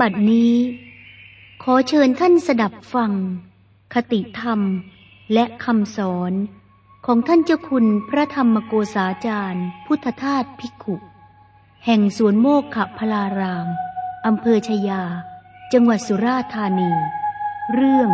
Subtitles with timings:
[0.00, 0.54] บัดนี้
[1.62, 3.12] ขอเชิญท่านสดับฟัง
[3.94, 4.60] คติธรรม
[5.32, 6.32] และคำสอน
[7.06, 10.96] ของท่านเจ้าคุณพระธรรมโกษาจารย์ พุทธทาสภิกขุ
[11.86, 13.66] แห่งสวนโมกขพลาราม
[14.26, 15.02] อำเภอชยา
[15.72, 16.90] จังหวัดสุราษฎร์ธานี
[17.74, 18.10] เรื่อง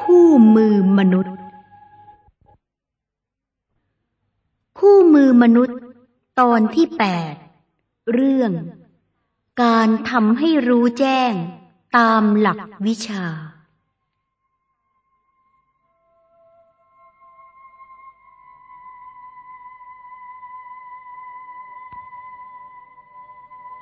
[0.00, 1.34] คู่มือมนุษย์
[4.78, 5.76] คู่มือมนุษย์
[6.40, 7.34] ตอนที่แปด
[8.12, 8.52] เรื่อง
[9.62, 11.32] การทำให้รู้แจ้ง
[11.96, 13.24] ตามหลักวิชา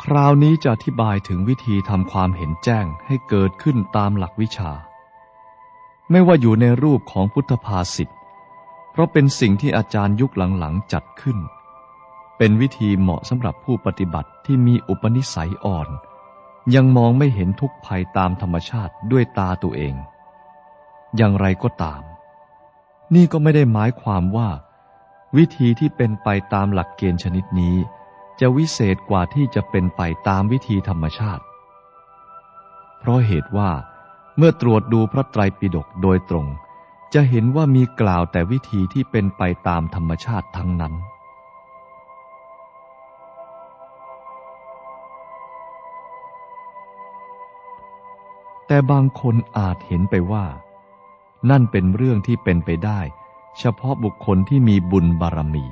[0.03, 4.73] คราวนี้จะอธิบายถึงวิธีทำความเห็นแจ้งให้เกิดขึ้นตามหลักวิชา
[6.11, 8.09] ไม่ว่าอยู่ในรูปของพุทธภาษิต
[8.91, 11.39] เพราะเป็นสิ่งที่อาจารย์ยุคหลังๆจัดขึ้น
[12.39, 15.89] เป็นวิธีเหมาะสำหรับผู้ปฏิบัติที่มีอุปนิสัยอ่อน
[16.75, 19.95] ยังมองไม่เห็นทุกภัยตามธรรมชาติด้วยตาตัวเอง
[21.17, 22.03] อย่างไรก็ตาม
[23.15, 24.49] นี่ก็ไม่ได้หมายความว่า
[25.37, 27.77] วิธีที่เป็นไปตามหลักเกณฑ์ชนิดนี้
[28.41, 31.45] จะวิเศษกว่าที่จะเป็นไปตามวิธีธรรมชาติ
[32.99, 33.71] เพราะเหตุว่า
[34.37, 36.47] เมื่อตรวจดูพระไตรปิฎกโดยตรง
[37.15, 40.95] จะเห็นว่ามีกล่าวแต่วิธีที่เป็นไปตามธรรมชาติทั้งนั้น
[48.69, 50.47] แต่บางคนอาจเห็นไปว่า
[51.51, 53.01] นั่นเป็นเรื่องที่เป็นไปได้
[53.59, 55.67] เฉพาะบุคคลที่มีบุญบารมี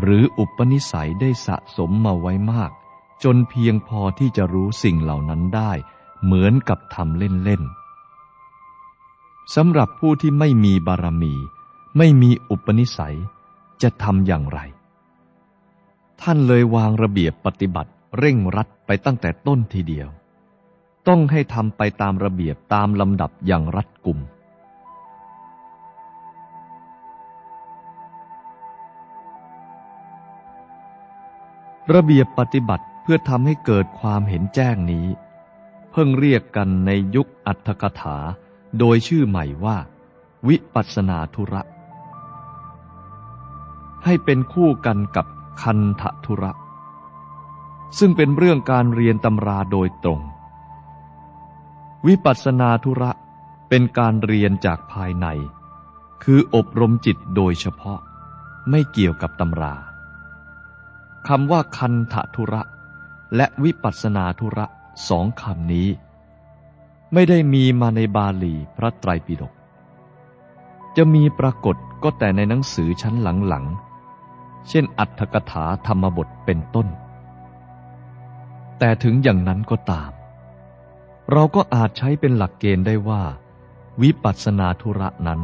[0.00, 2.70] หรืออุปนิสัยได้สะสมมาไว้มาก
[3.24, 5.72] จนเพียงพอที่จะรู้สิ่งเหล่านั้นได้
[6.24, 11.34] เหมือนกับทำเล่นๆสำหรับผู้ที่ไม่มีบารมี
[11.98, 13.16] ไม่มีอุปนิสัย
[13.82, 14.60] จะทำอย่างไร
[16.20, 20.08] ท่านเลยวางระเบียบปฏิบัติเร่งรัดไปตั้งแต่ต้นทีเดียว
[21.08, 24.18] ต้องให้ทำไปตามระเบียบตามลำดับอย่างรัดกุม
[31.94, 35.06] ระเบียบปฏิบัติเพื่อทำให้เกิดความเห็นแจ้งนี้
[35.92, 38.16] เพิ่งเรียกกันในยุคอัตถกถา
[38.78, 39.76] โดยชื่อใหม่ว่า
[40.48, 41.62] วิปัสนาธุระ
[44.04, 45.26] ให้เป็นคู่กันกับ
[45.62, 46.52] คันธธุระ
[47.98, 50.22] ซึ่งเป็นเรื่องการเรียนตำราโดยตรง
[52.06, 53.10] วิปัสสนาธุระ
[53.68, 55.26] เป็นการเรียนจากภายใน
[56.22, 57.98] คืออบรมจิตโดยเฉพาะ
[58.70, 59.74] ไม่เกี่ยวกับตำรา
[61.28, 62.62] คำว่าคันธธุระ
[63.36, 64.66] และวิปัสสนาธุระ
[65.08, 65.88] สองคำนี้
[67.12, 69.52] ไม่ได้มีมาในบาลีพระไตรปิฎก
[70.96, 76.88] จะมีปรากฏก็แต่ในหนังสือชั้นหลังๆ เช่นอัตถกถาธรรมบทเป็นต้น
[78.78, 80.10] แต่ถึงอย่างนั้นก็ตาม
[81.32, 83.22] เราก็อาจใช้เป็นหลักเกณฑ์ได้ว่า
[84.02, 85.40] วิปัสสนาธุระนั้น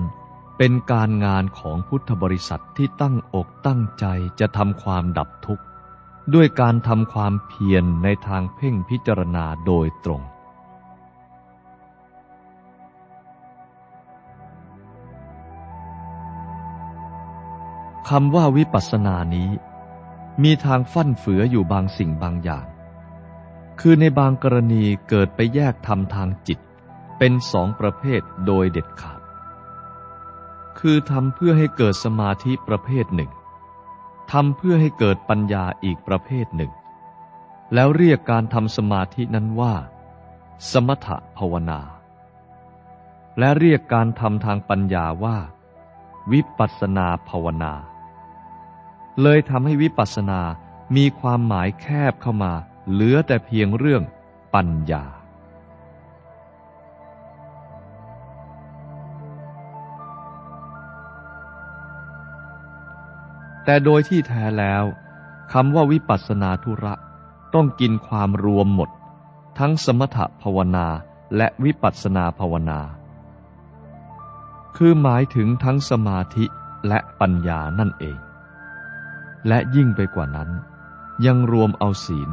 [0.59, 4.07] เป็นการงานของพุทธบริษัทที่ตั้งอกตั้งใจ
[4.41, 5.65] จะทำความดับทุกข์
[6.35, 10.23] ด้วยการทำความเพียรในทางเพ่งพิจารณาโดยตรง
[18.09, 19.51] คำว่าวิปัสสนานี้
[20.43, 22.67] มีทางฟั่นเฟืออยู่บางสิ่งบางอย่าง
[23.81, 26.59] คือในบางกรณีเกิดไปแยกทำทางจิต
[27.19, 29.21] เป็นสองประเภทโดยเด็ดขาด
[30.79, 33.31] คือทำเพื่อให้เกิดสมาธิประเภทหนึ่ง
[34.33, 36.73] ทำเพื่อให้เกิดปัญญาอีกประเภทหนึ่ง
[37.75, 39.75] แล้วเรียกการทำสมาธินั้นว่า
[40.71, 41.81] สมถภาวนา
[43.39, 45.37] และเรียกการทำทางปัญญาว่า
[46.33, 47.73] วิปัสนาภาวนา
[49.23, 50.41] เลยทำให้วิปัสสนา
[50.97, 52.53] มีความหมายแคบเข้ามา
[52.91, 54.03] เหลือแต่เพียงเรื่อง
[54.55, 55.05] ปัญญา
[63.65, 64.85] แต่โดยที่แท้แล้ว
[65.53, 66.95] คำว่าวิปัสสนาธุระ
[67.55, 68.91] ต้องกินความรวมหมด
[69.59, 70.87] ทั้งสมถภาวนา
[71.37, 72.81] และวิปัสสนาภาวนา
[74.77, 76.45] คือหมายถึงทั้งสมาธิ
[76.89, 78.19] และปัญญานั่นเอง
[79.49, 80.51] และยิ่งไปกว่านั้น
[81.27, 82.31] ยังรวมเอาศีล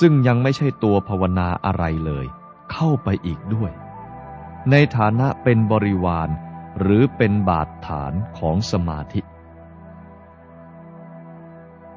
[0.00, 2.26] ซึ่งยังไม่ใช่ตัวภาวนาอะไรเลย
[2.72, 3.72] เข้าไปอีกด้วย
[4.70, 6.28] ในฐานะเป็นบริวาร
[6.80, 9.20] หรือเป็นบาดฐานของสมาธิ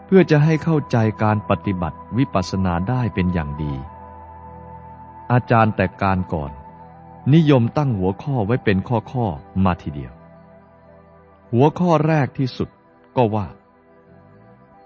[0.05, 3.73] เพื่อจะให้เข้าใจการปฏิบัติวิปัสสนาได้เป็นอย่างดี
[5.31, 6.51] อาจารย์แต่การก่อน
[7.33, 10.13] นิยมตั้งหัวข้อไว้เป็นข้อข้อๆมาทีเดียว
[11.53, 12.69] หัวข้อแรกที่สุด
[13.17, 13.45] ก็ว่า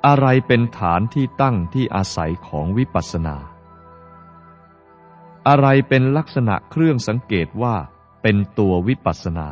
[0.07, 3.35] อะไรเป็นฐานที่ตั้งที่อาศัยของวิปัสสนา
[5.47, 7.75] อะไรเป็นลักษณะเครื่องสังเกตว่า
[8.21, 9.49] เป็นตัววิปัสสนา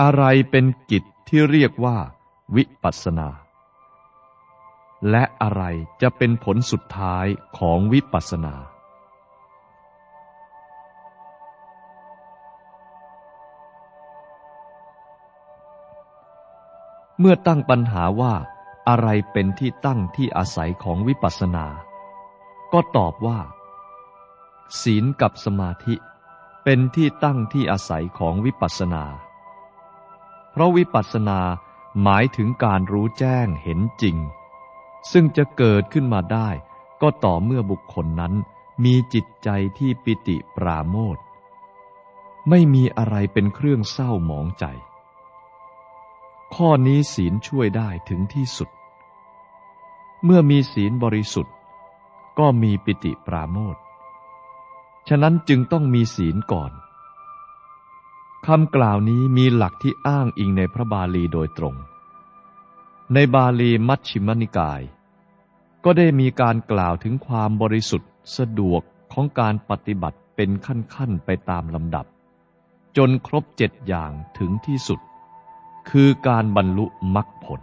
[0.00, 1.96] อะไรเป็นกิจที่เรียกว่า
[2.56, 3.28] วิปัสสนา
[5.10, 5.62] และอะไร
[6.02, 7.26] จะเป็นผลสุดท้าย
[7.58, 8.54] ของวิปัสสนา
[17.24, 18.34] เมื่อตั้งปัญหาว่า
[18.88, 21.66] อะไรเป็นที่ตั้งที่อาศัยของวิปัสสนา
[22.72, 23.38] ก็ตอบว่า
[24.80, 25.94] ศีลกับสมาธิ
[26.64, 29.04] เป็นที่ตั้งที่อาศัยของวิปัสสนา
[30.50, 31.40] เพราะวิปัสสนา
[32.02, 34.16] หมายถึงการรู้แจ้งเห็นจริง
[35.12, 36.48] ซึ่งจะเกิดขึ้นมาได้
[37.02, 38.34] ก็ต่อเมื่อบุคคลนั้น
[38.84, 39.48] มีจิตใจ
[39.78, 41.18] ที่ปิติปราโมท
[42.48, 44.66] ไม่มีอะไรเป็นเครื่องเศร้าหมองใจ
[46.54, 48.68] ข้อนี้ศีลช่วยได้ถึงที่สุด
[50.24, 51.54] เมื่อมีศีลบริสุทธิ์
[52.38, 53.76] ก็มีปิติปราโมท
[55.08, 56.72] ฉะนั้นจึงต้องมีศีลก่อน
[58.46, 61.74] คำกล่าวนี้มีหลักที่อ้างอิงในพระบาลีโดยตรง
[63.14, 64.82] ในบาลีมัชชิมนิกาย
[65.84, 68.82] ก็ได้มีการกล่าวถึงความบริสุทธิ์สะดวก
[69.12, 72.06] ของการปฏิบัติเป็นขั้นๆไปตามลำดับ
[72.96, 75.00] จนครบเจ็ดอย่างถึงที่สุด
[75.90, 77.62] คือการบรรลุมรรคผล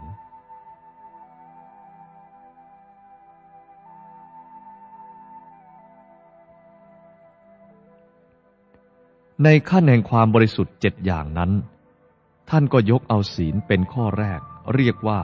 [9.44, 11.52] ในขั้นแห่งความบริสุทธิ์เจ็ดอย่างนั้น
[12.50, 14.40] ท่านก็ยกเอาศีลเป็นข้อแรก
[14.74, 15.20] เรียกว่า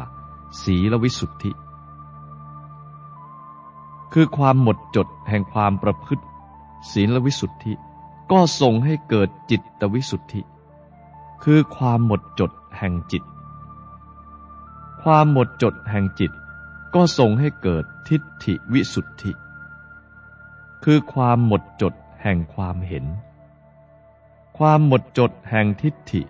[0.62, 1.52] ศีลวิสุทธิ
[4.12, 6.24] คือความหมดจดแห่งความประพฤติ
[6.92, 7.72] ศีลวิสุทธิ
[8.30, 10.40] ก็ส่งให้เกิดจิตวิสุทธิ
[11.42, 13.22] คือความหมดจดแห่งจิต
[15.02, 16.32] ความหมดจดแห่งจิต
[16.94, 19.32] ก็ส่งให้เกิดทิฏฐิวิสุทธิ
[20.84, 23.04] คือความหมดจดแห่งความเห็น
[24.58, 26.22] ความหมดจดแห่งทิฏฐิ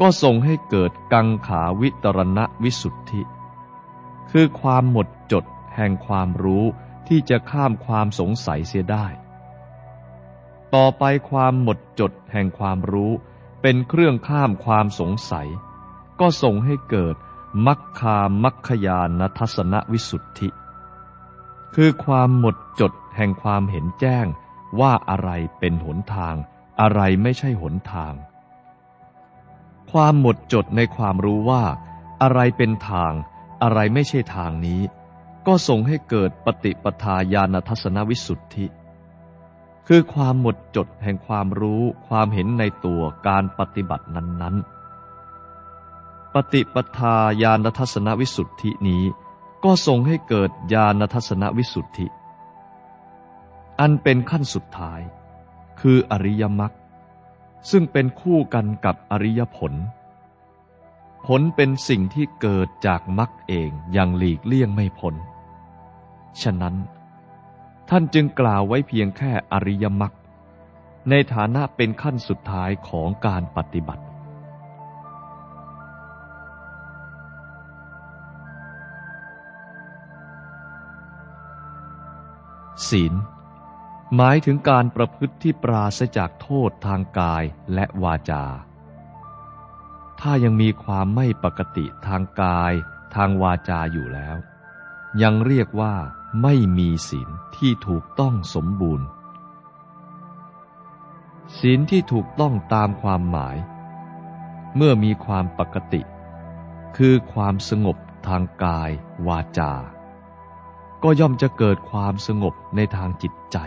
[0.00, 3.22] ก็ส่งให้เกิดกังขาวิตรณวิสุทธิ
[4.30, 5.44] คือความหมดจด
[5.76, 6.64] แห่งความรู้
[7.08, 9.06] ที่จะข้ามความสงสัยเสียได้
[10.74, 13.12] ต่อไปความหมดจดแห่งความรู้
[13.62, 15.48] เป็นเครื่องข้ามความสงสัย
[16.20, 17.16] ก็ส่งให้เกิด
[17.66, 20.48] มัคคามัคคยานทัศนวิสุทธิ
[21.74, 24.26] คือความหมดจดแห่งความเห็นแจ้ง
[24.80, 26.34] ว่าอะไรเป็นหนทาง
[26.80, 28.14] อะไรไม่ใช่หนทาง
[29.90, 31.64] ความหมดจดในความรู้ว่า
[32.22, 33.12] อะไรเป็นทาง
[33.62, 34.80] อะไรไม่ใช่ทางนี้
[35.46, 38.66] ก็ส่งให้เกิดปฏิปทาญาณทัศนวิสุทธิ
[39.86, 44.56] คือความหมดจดแห่งความรู้ความเห็นในตัวการปฏิบัตินั้น
[45.50, 49.04] ๆ ปฏิปทาญาณทัศนวิสุทธินี้
[49.64, 52.06] ก็ส่งให้เกิดญาณทัศนวิสุทธิ
[53.80, 55.00] อันเป็นขั้นสุดท้าย
[55.80, 56.72] คืออริยมรรค
[57.70, 59.72] ซึ่งเป็นคู่กันกับอริยผล
[61.26, 65.14] ผลเป็นสิ่งที่เกิดจากมรรคเองอย่างหลีกเลี่ยงไม่พ้น
[66.42, 66.74] ฉะนั้น
[67.94, 70.12] ท่านจึงกล่าวไว้เพียงแค่อริยมรรค
[71.10, 74.04] ในฐานะเป็นขั้นสุดท้ายของการปฏิบัติ
[82.88, 83.14] ศีล
[84.16, 87.44] หมายถึงการประพฤติที่ปราศจากโทษทางกาย
[87.74, 88.44] และวาจา
[90.20, 92.72] ถ้ายังมีความไม่ปกติทางกาย
[93.14, 94.36] ทางวาจาอยู่แล้ว
[95.20, 95.94] ยังเรียกว่า
[96.42, 99.06] ไม่มีศีลที่ถูกต้องสมบูรณ์
[101.58, 103.56] ศีลที่ถูกต้องตามความหมาย
[104.76, 106.02] เมื่อมีความปกติ
[106.96, 108.90] คือความสงบทางกาย
[109.26, 109.72] วาจา
[111.02, 113.58] ก็ย่อมจะเกิดความสงบในทางจิตใจ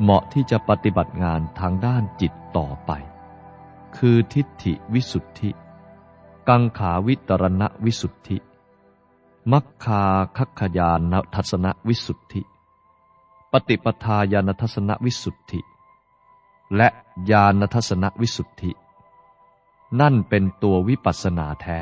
[0.00, 2.90] เหมาะที่จะปฏิบัติงานทางด้านจิตต่อไป
[3.96, 5.50] คือทิฏฐิวิสุทธิ
[6.48, 8.38] กังขาวิตรณวิสุทธิ
[9.52, 10.02] มัคคา
[10.36, 12.42] คัคขยานทัศนวิสุทธิ
[13.52, 15.60] ปฏิปทาญาณทัศนวิสุทธิ
[16.76, 16.88] และ
[17.30, 18.72] ญาณทัศนวิสุทธิ
[20.00, 21.78] นั่นเป็นตัววิปัสสนาแท้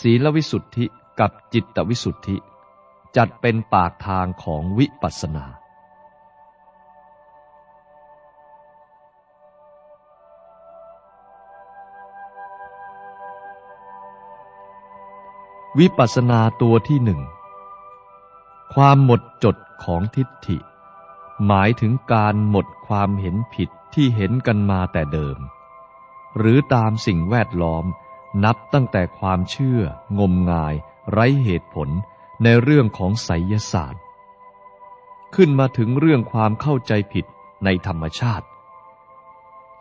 [0.00, 0.84] ศีลวิสุทธิ
[1.20, 2.36] กับจิตวิสุทธิ
[3.16, 5.46] จัดเป็นปากทางของวิปัสสนา
[15.80, 17.20] วิปัสนาตัวที่หนึ่ง
[18.74, 20.58] ความหมดจดของทิฏฐิ
[21.46, 25.38] หมายถึงการหมดความเห็นผิดที่เห็นกันมาแต่เดิม
[26.36, 27.84] หรือตามสิ่งแวดล้อม
[28.44, 29.80] นับตั้งแต่ความเชื่อ
[30.18, 30.74] งมงาย
[31.10, 31.88] ไร้เหตุผล
[32.42, 34.02] ในเรื่องของไสยศาสตร์
[35.34, 37.26] ขึ้นมาถึงเรื่องความเข้าใจผิด
[37.64, 38.46] ในธรรมชาติ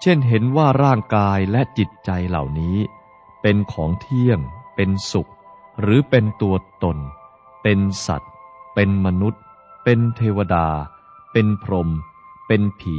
[0.01, 2.77] เช่นเห็นว่าร่างกายและจิตใจเหล่านี้
[3.41, 4.39] เป็นของเที่ยง
[4.75, 5.31] เป็นสุข
[5.81, 6.97] หรือเป็นตัวตน
[7.63, 8.31] เป็นสัตว์
[8.75, 9.41] เป็นมนุษย์
[9.83, 10.67] เป็นเทวดา
[11.31, 11.89] เป็นพรหม
[12.47, 12.97] เป็นผี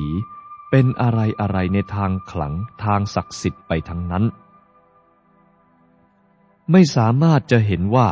[0.70, 4.24] เป็นอะไรอะไรในทางขลังทางศักดิ์สิทธิ์ไปทั้งนั้น
[6.70, 8.08] ไม่สามารถจะเห็นว่า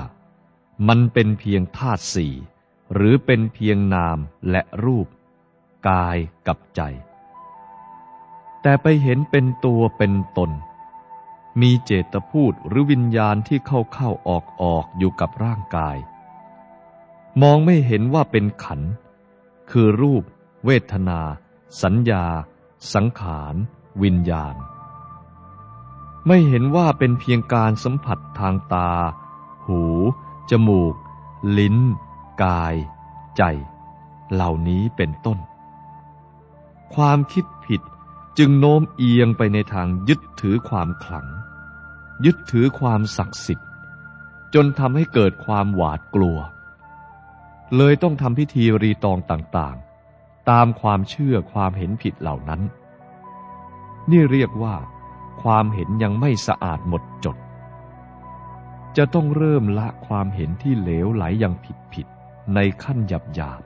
[0.88, 2.32] มันเป็นเพียงธาตุสี่
[2.94, 4.18] หรือเป็นเพียงนาม
[4.50, 5.06] และรูป
[5.88, 6.80] กายกับใจ
[8.62, 10.50] แต่ไปเห็นเป็นตัวเป็นตน
[11.60, 15.96] มีเจตพูดหรือวิญญาณที่เข้าเข้าออกออกอยู่กับร่างกาย
[17.42, 18.80] มองไม่เห็นว่าเป็นขัน
[19.70, 20.22] คือรูป
[20.64, 21.20] เวทนา
[21.82, 22.24] สัญญา
[22.94, 23.54] สังขาร
[24.02, 24.54] วิญญาณ
[26.26, 28.90] ไม่เห็นว่าเป็นเพียงการสัมผัสทางตา
[29.66, 29.82] หู
[30.50, 30.94] จมูก
[31.58, 31.76] ลิ้น
[32.42, 32.74] กาย
[33.36, 33.42] ใจ
[34.32, 35.38] เหล่านี้เป็นต้น
[36.94, 37.80] ความคิดผิด
[38.38, 41.26] จึงโน้มเอียงไปในทางยึดถือความขลัง
[42.24, 43.68] ยึดถือความศักดิ์สิทธิ์
[44.54, 46.38] จนทำให้เกิดความหวาดกลัว
[47.76, 52.60] เลยต้องทำพิธีรีตองต่างๆ ตามความเชื่อความเห็นผิดเหล่านั้น
[54.10, 54.76] นี่เรียกว่า
[55.42, 57.36] ความเห็นยังไม่สะอาดหมดจด
[58.96, 62.06] จะต้องเริ่มละความเห็นที่เหลวไหลอย่างผิดผิด
[62.54, 63.62] ในขั้นหยาบหยาบ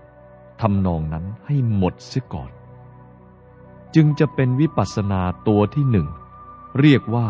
[0.61, 2.51] ทำนองนั้นให้หมดเสียก่อน
[3.95, 6.09] จึงจะเป็นวิปัสสนาตัวที่หนึ่ง
[6.81, 7.29] เรียกว่า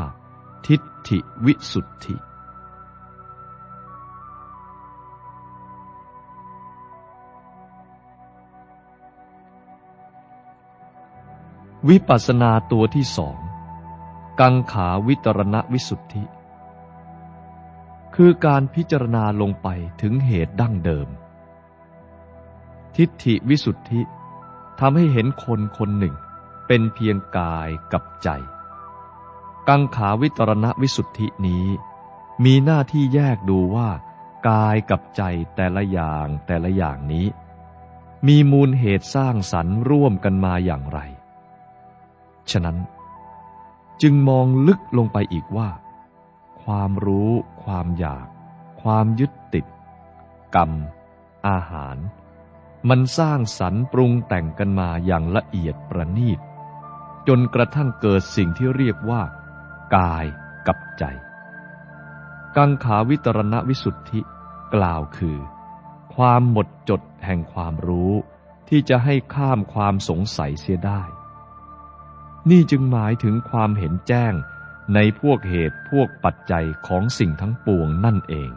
[0.70, 2.16] ทิฏฐิวิสุทธิ
[11.88, 13.38] วิปัสนาตัวที่สอง
[14.40, 16.24] กังขาวิตรณวิสุทธิ
[18.14, 19.68] คือการพิจารณาลงไป
[20.02, 21.08] ถึงเหตุดั้งเดิม
[22.96, 24.00] ทิฏฐิวิสุทธิ
[24.80, 26.14] ทำให้เห็นคนคนหนึ่ง
[26.66, 28.30] เป็นเพียงกายกับใจ
[29.68, 31.66] กังขาวิตรณวิสุทธินี้
[32.44, 33.90] มีหน้าที่แยกดูว่า
[34.48, 35.22] กายกับใจ
[35.54, 37.26] แต่ละอย่างแต่ละอย่างนี้
[38.26, 40.98] มีมูลเหตุสร้างสรรค์ร่วมกันมาอย่างไร
[42.50, 42.78] ฉะนั้น
[44.02, 45.70] จึงมองลึกลงไปอีกว่า
[46.62, 47.30] ความรู้
[47.64, 48.26] ความอยาก
[48.82, 49.66] ความยึดติด
[50.54, 50.70] กรรม
[51.48, 51.96] อาหาร
[52.88, 56.40] มันสร้างสรรปรุงแต่งกันมาอย่างละเอียดประณีต
[57.28, 59.22] จนกระทั่งเกิดสิ่งที่เรียกว่า
[59.96, 60.24] กาย
[60.66, 61.04] กับใจ
[62.56, 64.20] กังขาวิตรณวิสุทธิ
[64.74, 65.38] กล่าวคือ
[66.14, 68.12] ความหมดจดแห่งความรู้
[68.68, 71.02] ที่จะให้ข้ามความสงสัยเสียได้
[72.50, 74.32] นี่จึงหมายถึงความเห็นแจ้ง
[74.94, 78.50] ในพวกเหตุพวกปัจจัยของสิ่งทั้งปวงนั่นเอง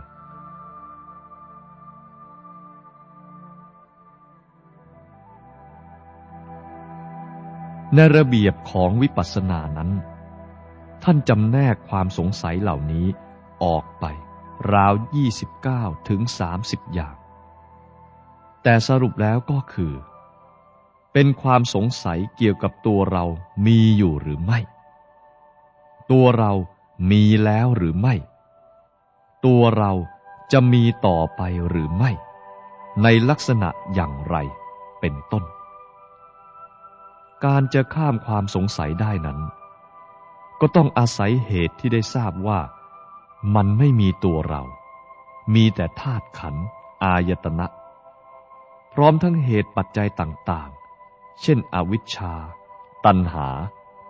[7.96, 9.92] ในระเบียบของวิปัสสนานั้น
[11.10, 13.08] ท่านจำแนกความสงสัยเหล่านี้
[13.64, 14.06] ออกไป
[14.74, 14.94] ราว
[15.54, 16.22] 29 ถึง
[16.58, 17.16] 30 อย่าง
[18.64, 19.94] แต่สรุปแล้วก็คือ
[21.14, 23.26] เป็นความสงสัยเกี่ยวกับตัวเรา
[23.66, 24.60] มีอยู่หรือไม่
[26.12, 26.54] ตัวเรา
[27.12, 28.16] มีแล้วหรือไม่
[29.46, 29.92] ตัวเรา
[30.52, 32.12] จะมีต่อไปหรือไม่
[33.04, 34.36] ในลักษณะอย่างไร
[35.00, 35.44] เป็นต้น
[37.46, 39.40] การจะข้ามความสงสัยได้นั้น
[40.62, 42.60] ก็ต้องอาศัยเหตุที่ได้ทราบว่า
[43.56, 44.64] มันไม่มีตัวเรา
[45.54, 46.56] มีแต่ธาตุขัน
[47.04, 47.68] อายตนะ
[48.94, 52.34] พร้อมทั้งเหตุปัจจัยต่างๆ เช่นอวิชชา
[53.06, 53.48] ตัณหา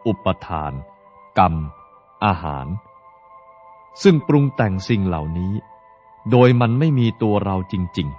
[0.07, 0.73] อุปทาน
[1.37, 1.55] กรรม
[2.25, 2.67] อาหาร
[4.03, 5.53] ซึ่งปรุงแต่งสิ่งเหล่านี้
[6.31, 8.09] โดยมันไม่มีตัวเราจริง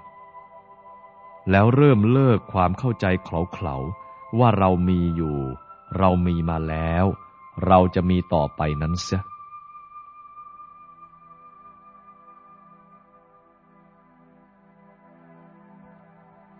[0.70, 3.76] ๆ แล้วเริ่มเลิกความเข้าใจเขาา
[4.38, 5.38] ว่าเรามีอยู่
[5.99, 7.06] เรามีมาแล้ว
[7.66, 9.22] เราจะมีต่อไปนั้นเสีย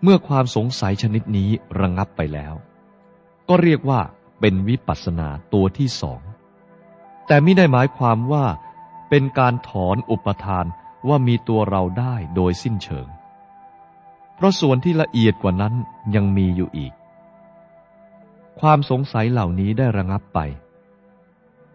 [0.03, 2.53] เมื่อความสงสัยชนิดนี้ระงงับไปแล้ว
[3.49, 4.01] ก็เรียกว่า
[4.39, 6.21] เป็นวิปัสสนาตัวที่สอง
[7.27, 8.45] แต่ไม่ได้หมายความว่า
[9.09, 10.65] เป็นการถอนอุปทาน
[11.07, 13.07] ว่ามีตัวเราได้โดยสิ้นเชิง
[14.35, 15.73] เพราะส่วนที่ละเอียดกว่านั้น
[16.15, 16.93] ยังมีอยู่อีก
[18.61, 20.39] ความสงสัยเหล่านี้ได้ระงับไป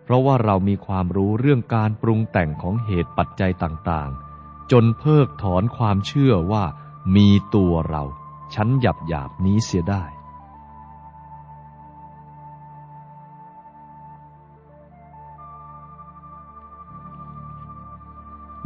[0.04, 6.64] เพราะว่าเรามีความรู้เรื่องการปรุงแต่งของเหตุปัจจัยต่างๆ จนเพิกถอนความเชื่อว่า
[7.16, 8.02] มีตัวเรา
[8.54, 10.04] ชั้นหยาบหยาบนี้เสียได้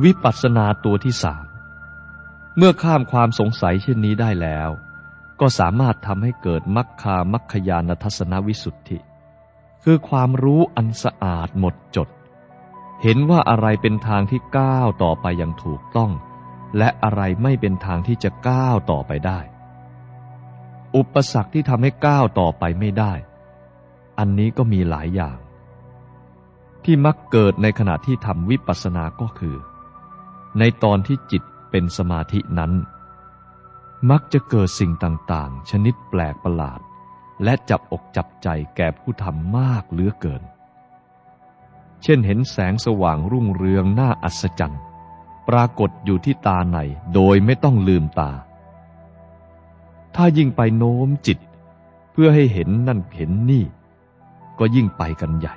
[0.04, 1.44] วิปัสสนาตัวที่สาม
[2.56, 4.70] เมื่อข้ามความสงสัยเช่นนี้ได้แล้ว
[5.40, 8.98] ก็สามารถทำให้เกิดมัคคามัคคยานทัศนวิสุทธิ
[9.84, 12.08] คือความรู้อันสะอาดหมดจด
[13.02, 16.12] เห็นว่าอะไรเป็นทางที่ก้าวต่อไปอย่างถูกต้อง
[16.78, 19.40] และอะไรไม่เป็นทางที่จะก้าวต่อไปได้
[20.96, 23.12] อุปสรรคที่ทำให้ก้าวต่อไปไม่ได้
[24.18, 25.36] อันนี้ก็มีหลายอย่าง
[26.84, 29.56] ที่มักเกิดในขณะที่ทำวิปัสสนาก็คือ
[30.58, 32.72] ในตอนที่จิตเป็นสมาธินั้น
[34.10, 36.80] มักจะเกิดสิ่งต่าง ๆ ชนิดแปลกประหลาด
[37.44, 40.42] และจับอกจับใจแก่ผู้ทำมากเหลือเกิน
[42.02, 44.82] เช่นเห็นแสงสว่างรุ่งเรืองน่าอัศจรรย์
[45.48, 46.78] ปรากฏอยู่ที่ตาใน
[47.14, 48.30] โดยไม่ต้องลืมตา
[50.14, 51.38] ถ้ายิ่งไปโน้มจิต
[52.12, 53.64] เพื่อให้เห็นนั่นเห็นนี่
[54.58, 55.54] ก็ยิ่งไปกันใหญ่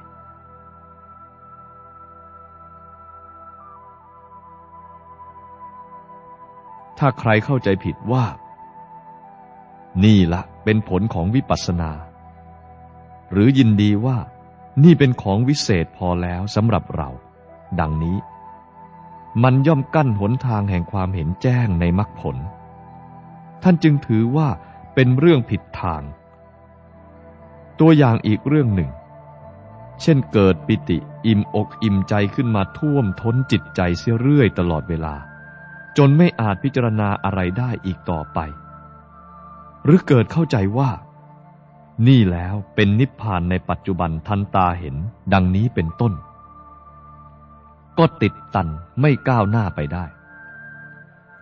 [6.98, 8.26] ถ้าใครเข้าใจผิดว่า
[10.04, 11.91] นี่ละ เป็นผลของวิปัสสนา
[13.32, 14.17] หรือยินดีว่า
[14.84, 17.10] นี่เป็นของวิเศษพอแล้วสำหรับเรา
[17.80, 18.17] ดังนี้
[19.43, 22.38] มันย่อมกั้นหนทางแห่งความเห็นแจ้งในมรรคผล
[23.63, 24.50] ท่านจึงถือว่า
[24.95, 26.02] เป็นเรื่องผิดทาง
[27.80, 28.89] ตัวอย่างอีกเรื่องหนึ่ง
[30.02, 35.15] เช่นเกิดปิติอิ่มอกอิ่มใจขึ้นมาท่วมท้นจิตใจเสียเรื่อยตลอดเวลา
[35.97, 38.39] จนไม่อาจพิจารณาอะไรได้อีกต่อไป
[39.84, 40.89] หรือเกิดเข้าใจว่า
[42.08, 44.96] นี่แล้วเป็นนิพพานในปัจจุบันทันตาเห็น
[45.34, 46.13] ดังนี้เป็นต้น
[47.98, 48.67] ก็ติดตัน
[49.02, 50.06] ไม่ก้าวหน้าไปได้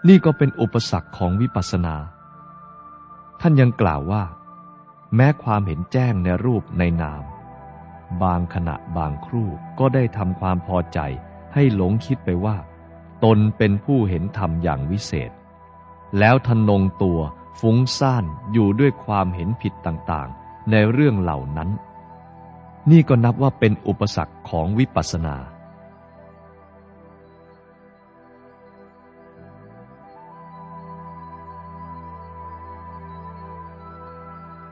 [0.08, 1.96] นี่ก็เป็นอุปสรรคของวิปัสสนา
[3.42, 4.24] ท่านยังกล่าวว่า
[5.16, 7.24] แม้ความเห็นแจ้งในรูปในนาม
[8.24, 9.50] บางขณะบางครู่
[9.80, 11.00] ก็ได้ทำความพอใจ
[11.54, 12.58] ให้หลงคิดไปว่า
[13.24, 15.32] ตนเป็นผู้เห็นธรรมอย่างวิเศษ
[16.20, 17.20] แล้วทนงตัว
[17.60, 21.70] ฟุ้งซ่านอยู่ด้วยความเห็นผิดต่างๆ ในเรื่องเหล่านั้น
[22.92, 25.36] นี่ก็นับว่าเป็นอุปสรรคของวิปัสสนา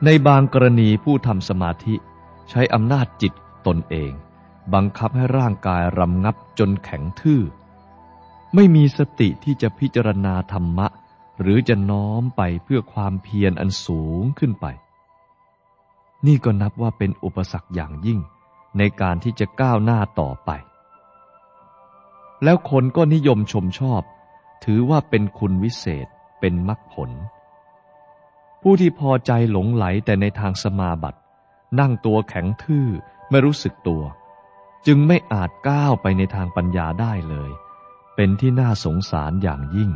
[0.04, 1.94] ในบางกรณีผู้ทำสมาธิ
[2.50, 3.32] ใช้อำนาจจิต
[3.66, 4.12] ตนเอง
[4.74, 7.42] บังคับให้ร่างกายรำงับจนแข็งทื่อ
[8.54, 10.86] ไม่มีสติที่จะพิจารณาธรรมะ
[11.40, 14.66] หรือจะน้อมไปเพื่อความเพียรอันสูงขึ้นไป
[16.26, 18.20] นี่ก็นับว่าเป็นอุปสรรคอย่างยิ่ง
[18.78, 20.50] ในการที่จะก้าวหน้าต่อไป
[22.44, 24.02] แล้วคนก็นิยมชมชอบ
[24.64, 26.06] ถือว่าเป็นคุณวิเศษ
[26.40, 27.10] เป็นมรรคผล
[28.62, 31.20] ผู้ที่พอใจหลงไหลแต่ในทางสมาบัติ
[31.80, 32.88] นั่งตัวแข็งทื่อ
[33.30, 34.02] ไม่รู้สึกตัว
[34.86, 37.50] จึงไม่อาจก้าวไปในทางปัญญาได้เลย
[38.14, 39.90] เป็นที่น่าสงสารอย่างยิ่ง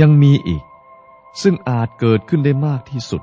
[0.00, 0.64] ยังมีอีก
[1.42, 3.22] ซึ่งอาจเกิดขึ้นได้มากที่สุด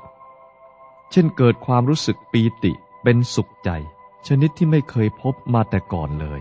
[1.10, 3.70] เช่นเกิดความรู้สึกปีติเป็นสุขใจ
[4.26, 6.40] ชนิดที่ไม่เคยพบมาแต่ก่อนเลย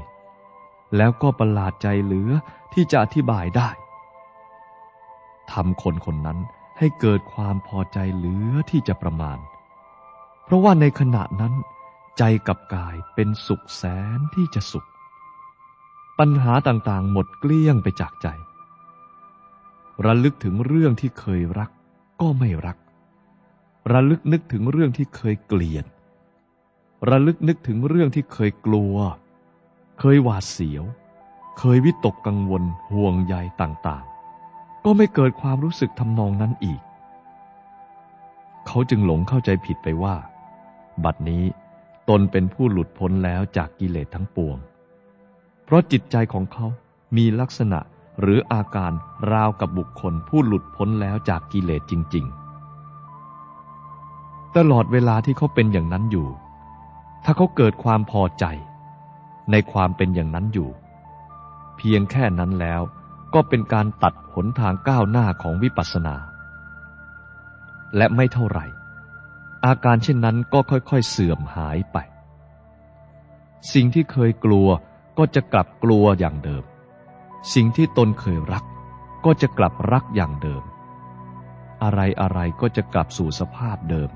[0.96, 2.32] แล้วก็ประหลาดใจเหลือ
[2.74, 3.70] ที่จะอธิบายได้
[5.52, 6.40] ทำคนคนนั้น
[6.78, 9.38] ให้เกิดความพอใจเหลือที่จะประมาณ
[10.44, 11.54] เพราะว่าในขณะนั้น
[12.18, 13.84] ใจกับกายเป็นสุขแส
[14.18, 14.88] นที่จะสุข
[16.20, 18.28] ปัญหาต่างๆ หมดเกลี้ยงไปจากใจ
[20.06, 21.70] ระลึกถึงเรื่องที่เคยรัก
[22.22, 22.78] ก็ไม่รัก
[23.94, 25.86] ระลึกนึกถึงเรื่องที่เคยเกลียด
[27.10, 28.96] ระลึกนึกถึงเรื่องที่เคยกลัว
[30.00, 30.84] เคยหวาดเสียว
[31.60, 36.82] เคยวิตกกังวลห่วงใยต่างๆ ก็ไม่เกิดความรู้สึกทำนองนั้นอีก
[38.68, 40.16] เขาจึงหลงเข้าใจผิดไปว่า
[41.04, 41.44] บัดนี้
[42.10, 44.58] ตนเป็นผู้หลุดพ้นแล้วจากกิเลสทั้งปวง
[45.64, 46.66] เพราะจิตใจของเขา
[47.18, 47.80] มีลักษณะ
[48.22, 48.92] หรืออาการ
[49.32, 52.26] ราวกับบุคคลผู้หลุดพ้นแล้วจากกิเลสจริง
[53.62, 56.28] ๆ ตลอดเวลาที่เขาเป็นอย่างนั้นอยู่
[57.24, 58.46] ถ้าเขาเกิดความพอใจ
[59.52, 60.70] ในความเป็นอย่างนั้นอยู่
[61.78, 62.82] เพียงแค่นั้นแล้ว
[63.34, 66.16] ก็เป็นการตัดหนทางก้าวหน้าของวิปัสสนา
[67.98, 68.66] และไม่เท่าไหร่
[69.66, 71.98] อาการเช่นนั้นก็ค่อยๆ เสื่อมหายไป
[73.74, 74.68] สิ่งที่เคยกลัว
[75.18, 76.64] ก็จะกลับกลัวอย่างเดิม
[77.54, 78.64] สิ่งที่ตนเคยรัก
[79.26, 80.64] ก็จะกลับรักอย่างเดิม
[81.84, 84.10] อะไรอะไรก็จะกลับสู่สภาพเดิม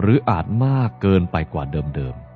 [0.00, 2.26] หรืออาจมากเกินไปกว่าเดิมๆ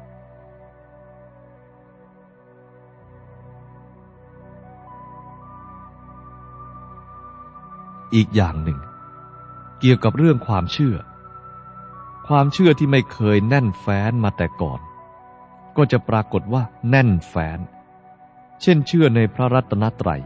[8.14, 8.78] อีกอย่างหนึ่ง
[9.80, 11.02] เกี่ยวกับเรื่องความเชื่อค
[12.28, 14.80] ความเชื่อที่ไม่เคยแน่นแฟ้นมาแต่ก่อน
[15.76, 17.58] ก็จะปรากฏว่าแน่นแฟ้น
[18.62, 20.22] เช่นเชื่อในพระรัตนตรัย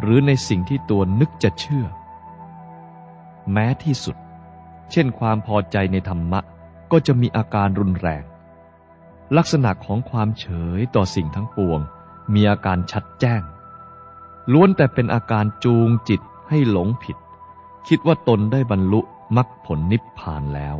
[0.00, 1.86] หรือในสิ่งที่ตัวนึกจะเชื่อ
[3.52, 4.16] แม้ที่สุด
[4.90, 6.40] เช่นความพอใจในธรรมะ
[6.92, 8.24] ก็จะมีอาการรุนแรง
[9.36, 10.46] ลักษณะของความเฉ
[10.78, 11.80] ยต่อสิ่งทั้งปวง
[12.34, 13.42] มีอาการชัดแจ้ง
[14.52, 17.16] ล้วนแต่เป็นอาการจูงจิตให้หลงผิด
[17.88, 19.00] คิดว่าตนได้บรรลุ
[19.36, 20.76] มรรคผลนิพพานแล้ว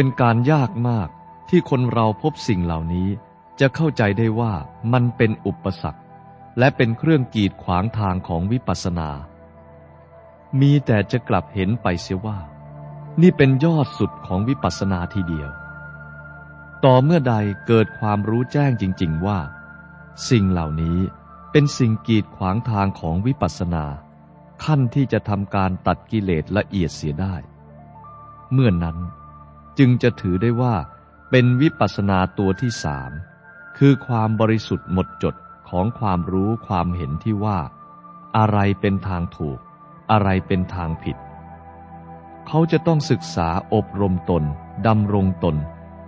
[0.00, 1.08] เป็นการยากมาก
[1.50, 3.08] ที่คนเราพบสิ่งเหล่านี้
[3.60, 4.52] จะเข้าใจได้ว่า
[4.92, 6.00] มันเป็นอุปสรรค
[6.58, 9.10] และเป็นเครื่องกีดขวางทางของวิปัสสนา
[10.60, 12.38] มีแต่จะกลับเห็นไปเสียว่า
[13.22, 15.50] นี่เป็นยอดสุดของวิปัสสนาทีเดียว
[16.84, 17.34] ต่อเมื่อใด
[17.66, 19.38] เกิดความรู้แจ้งจริง ๆว่า
[20.30, 20.98] สิ่งเหล่านี้
[21.52, 23.84] เป็นสิ่งกีดขวางทางของวิปัสสนา
[24.64, 27.34] ขั้นที่จะทำการตัดกิเลสละเอียดเสียได้
[28.54, 28.98] เมื่อนนั้น
[29.78, 30.74] จึงจะถือได้ว่า
[31.30, 33.10] เป็นวิปัสสนาตัวที่สาม
[33.78, 35.34] คือความบริสุทธิ์หมดจด
[35.68, 37.58] ของความรู้ความเห็นที่ว่า
[38.36, 39.58] อะไรเป็นทางถูก
[40.10, 41.16] อะไรเป็นทางผิด
[42.46, 44.44] เขาจะต้องศึกษาอบรมตน
[44.86, 45.56] ดำรงตน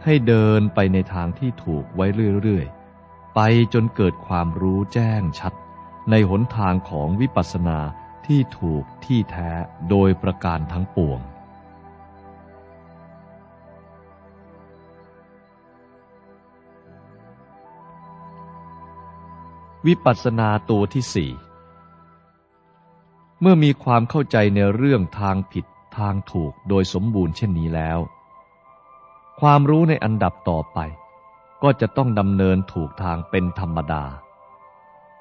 [0.05, 2.07] ให้เดินไปในทางที่ถูกไว้
[2.43, 3.41] เรื่อยๆ ไป
[3.75, 5.53] จนเกิดความรู้แจ้งชัด
[6.11, 7.79] ในหนทางของวิปัสสนา
[8.27, 9.51] ที่ถูกที่แท้
[9.91, 11.21] โดยประการทั้งปวง
[19.87, 21.31] วิปัสสนาตัวที่สี่
[23.41, 25.67] เมื่อมีความเข้าใจในเรื่องทางผิด
[25.99, 27.99] ทางถูกโดยสมบูรณ์เช่นนี้แล้ว
[29.41, 30.79] ความรู้ในอันดับต่อไป
[31.63, 34.05] ก็จะต้องดำเนินถูกทางเป็นธรรมดา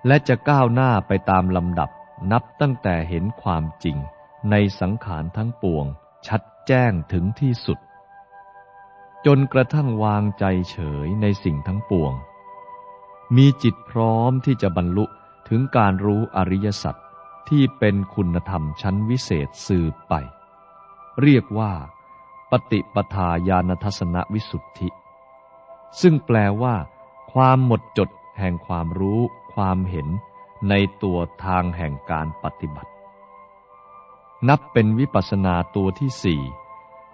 [0.08, 1.90] และจะก้าวหน้าไปตามลำดับ
[2.32, 3.98] นับตั้งแต่เห็นความจริง
[4.52, 5.86] ในสังขารทั้งปวง
[6.28, 7.80] ชัดแจ้งถึงที่สุด
[9.26, 12.14] จนกระทั่งวางใจเฉยในสิ่งทั้งปวง
[13.36, 15.06] มีจิตพร้อมที่จะบรรลุ
[15.50, 16.96] ถึงการรู้อริยสัจ
[17.50, 20.14] ที่เป็นคุณธรรมชั้นวิเศษสืบไป
[21.22, 21.74] เรียกว่า
[22.52, 24.90] ปฏิปทาญาณทัศนวิสุทธิ
[26.02, 26.76] ซึ่งแปลว่า
[27.32, 29.22] ความหมดจดแห่งความรู้
[29.54, 30.08] ความเห็น
[30.70, 32.92] ในตัวทางแห่งการปฏิบัติ
[34.50, 36.42] นับเป็นวิปัสนาตัวที่สี่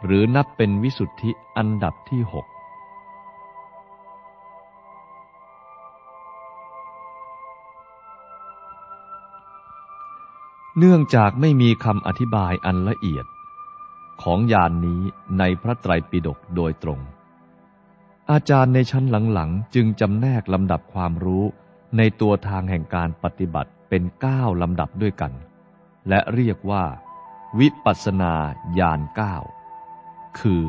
[0.06, 2.46] หรือนับเป็นวิสุทธิอันดับที่หก
[10.80, 13.26] เนื่องจากไม่มีคำอธิบายอันละเอียด
[14.22, 15.02] ของยานนี้
[15.40, 17.00] ในพระไตรปิฎกโดยตรง
[18.32, 21.44] อาจารย์ในชั้นหลังๆ จึงจำแนกลำดับความรู้
[21.98, 25.32] ในตัวทางแห่งการปฏิบัติเป็นเก้าลำดับด้วยกัน
[26.10, 26.84] และเรียกว่า
[27.60, 28.34] วิปัสนา
[28.80, 29.36] ญาณเก้า
[30.40, 30.64] คือ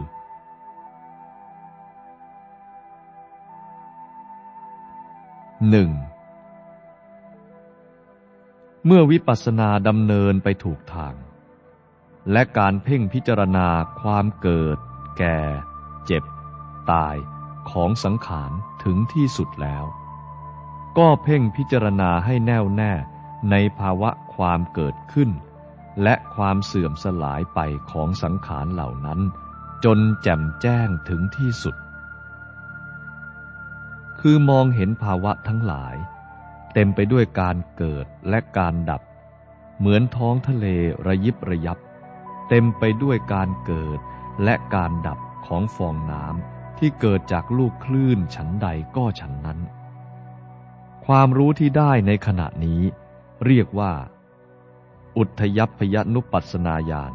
[5.71, 5.91] หนึ่ง
[8.89, 11.15] เมื่อวิปัสสนาดำเนินไปถูกทาง
[12.33, 13.69] และการเพ่งพิจารณา
[14.01, 14.77] ความเกิด
[15.19, 15.39] แก่
[16.07, 16.25] เจ็บ
[16.91, 17.17] ตาย
[17.71, 18.53] ของสังขาร
[18.85, 19.85] ถึงที่สุดแล้ว
[20.99, 22.93] ก็เพ่งพิจารณาให้แน่วแน่
[23.51, 25.31] ในภาวะความเกิดขึ้น
[26.03, 29.21] และความเสื่อมสลายไปของสังขารเหล่านั้น
[29.85, 31.77] จนแจ่มแจ้งถึงที่สุด
[34.21, 35.97] คือมองเห็นภาวะทั้งหลาย
[36.79, 39.03] เต็มไปด้วยการเกิดและการดับ
[39.79, 40.67] เหมือนท้องทะเล
[41.07, 41.79] ระยิบระยับ
[42.49, 43.99] เต็มไปด้วยการเกิด
[44.45, 49.59] และการดับของฟองน้ำที่เกิดจากลูกคลื่นฉันใดก็ฉันนั้น
[51.07, 52.83] ความรู้ที่ได้ในขณะนี้
[53.47, 53.93] เรียกว่า
[55.17, 57.13] อุทยพยนุปัสนาญาณ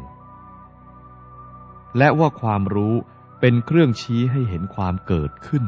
[1.98, 2.94] และว่าความรู้
[3.40, 5.64] เป็นเครื่องชี้ให้เห็นความเกิดขึ้น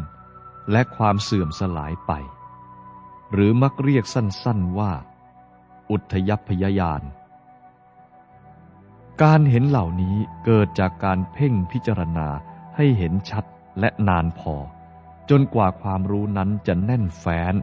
[0.72, 2.12] และความเสื่อมสลายไป
[3.34, 4.92] หรือมักเรียกสั้นๆว่า
[5.90, 7.02] อุทยพยายาน
[9.22, 12.28] การเห็นเหล่านี้เกิดจากการเพ่งพิจารณา
[12.76, 13.44] ให้เห็นชัด
[13.80, 14.54] และนานพอ
[15.30, 17.54] จนกว่าความรู้นั้นจะแน่นแฟ้น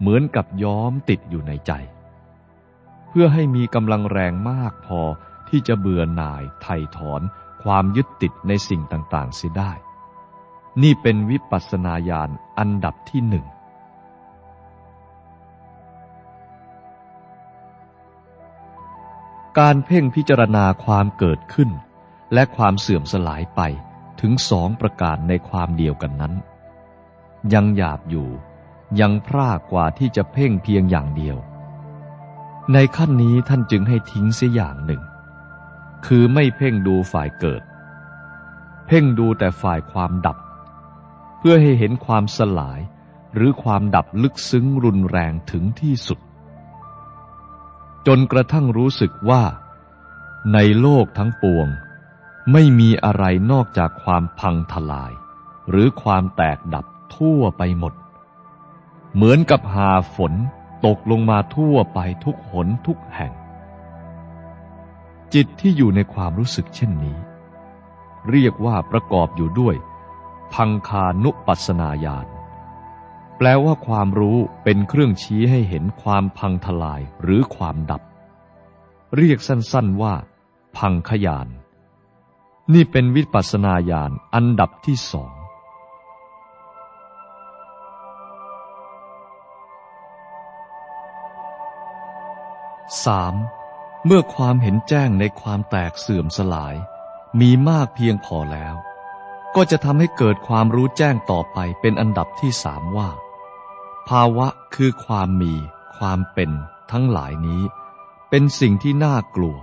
[0.00, 1.72] เหมือนกับย้อมติดอยู่ในใจ
[3.08, 5.00] เพื่อให้มีกำลังแรงมากพอ
[5.48, 7.22] ที่จะเบื่อหน่ายไถ่ถอน
[7.62, 9.72] ความยึดติดในสิ่งต่างๆเสียได้
[10.82, 13.46] นี่เป็นวิปัสสนาญาณอันดับที่หนึ่ง
[19.58, 21.70] การเพ่งพิจารณาความเกิดขึ้น
[22.34, 23.60] และความเสื่อมสลายไป
[24.20, 26.34] ถึงสองประการในความเดียวกันนั้น
[27.54, 28.28] ยังหยาบอยู่
[29.00, 31.36] ยังพร่ากว่าที่จะเพ่งเพียงอย่างเดียว
[32.72, 35.02] ในขั้นนี้ท่านจึงให้ทิ้งเสียอย่างหนึ่ง
[36.06, 37.62] คือไม่เพ่งดูฝ่ายเกิด
[38.86, 40.36] เพ่งดูแต่ฝ่ายความดับ
[41.38, 42.80] เพื่อให้เห็นความสลาย
[43.34, 46.18] หรือความดับลึกซึ้งรุนแรงถึงที่สุด
[48.06, 49.42] จนกระทั่งรู้สึกว่า
[50.52, 51.68] ในโลกทั้งปวง
[52.52, 55.12] ไม่มีอะไรนอกจากความพังทลาย
[55.70, 56.84] หรือความแตกดับ
[57.16, 57.94] ทั่วไปหมด
[59.14, 60.32] เหมือนกับหาฝน
[60.86, 63.32] ตกลงมาทั่วไปทุกหนทุกแห่ง
[65.34, 67.18] จิตที่อยู่ในความรู้สึกเช่นนี้
[68.30, 69.76] เรียกว่าประกอบอยู่ด้วย
[70.54, 72.26] พังคานุปัสนาญาณ
[73.38, 78.02] แปลว่าความรู้เป็นเครื่องชี้ให้เห็นความพังทลายหรือความดับ
[79.16, 80.14] เรียกสั้นๆว่า
[80.76, 81.48] พังขยาน
[82.74, 85.32] นี่เป็นวิปัสนาญาณอันดับที่สอง
[93.04, 93.34] สาม
[94.06, 96.74] เมื่อความเห็นแจ้งในความแตกเสื่อมสลาย
[97.40, 98.74] มีมากเพียงพอแล้ว
[99.56, 103.08] ก็จะทำให้เกิดความรู้แจ้งต่อไปเป็นอันดับที่สามว่า
[104.08, 105.54] ภาวะคือความมี
[105.96, 106.50] ความเป็น
[106.92, 107.62] ทั้งหลายนี้
[108.28, 109.56] เป็นสิ่งที่น่ากลัว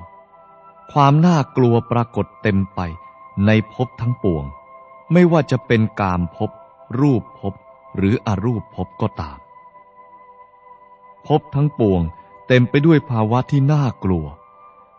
[0.91, 2.79] ความน่ากลัวปรากฏเต็มไป
[3.45, 4.45] ในภพทั้งปวง
[5.11, 6.51] ไม่ว่าจะเป็นกามภพ
[6.99, 7.53] รูปภพ
[7.95, 9.37] หรืออรูปภพก็ตาม
[11.27, 12.01] ภพทั้งปวง
[12.47, 14.25] เต็มไปด้วยภาวะที่น่ากลัว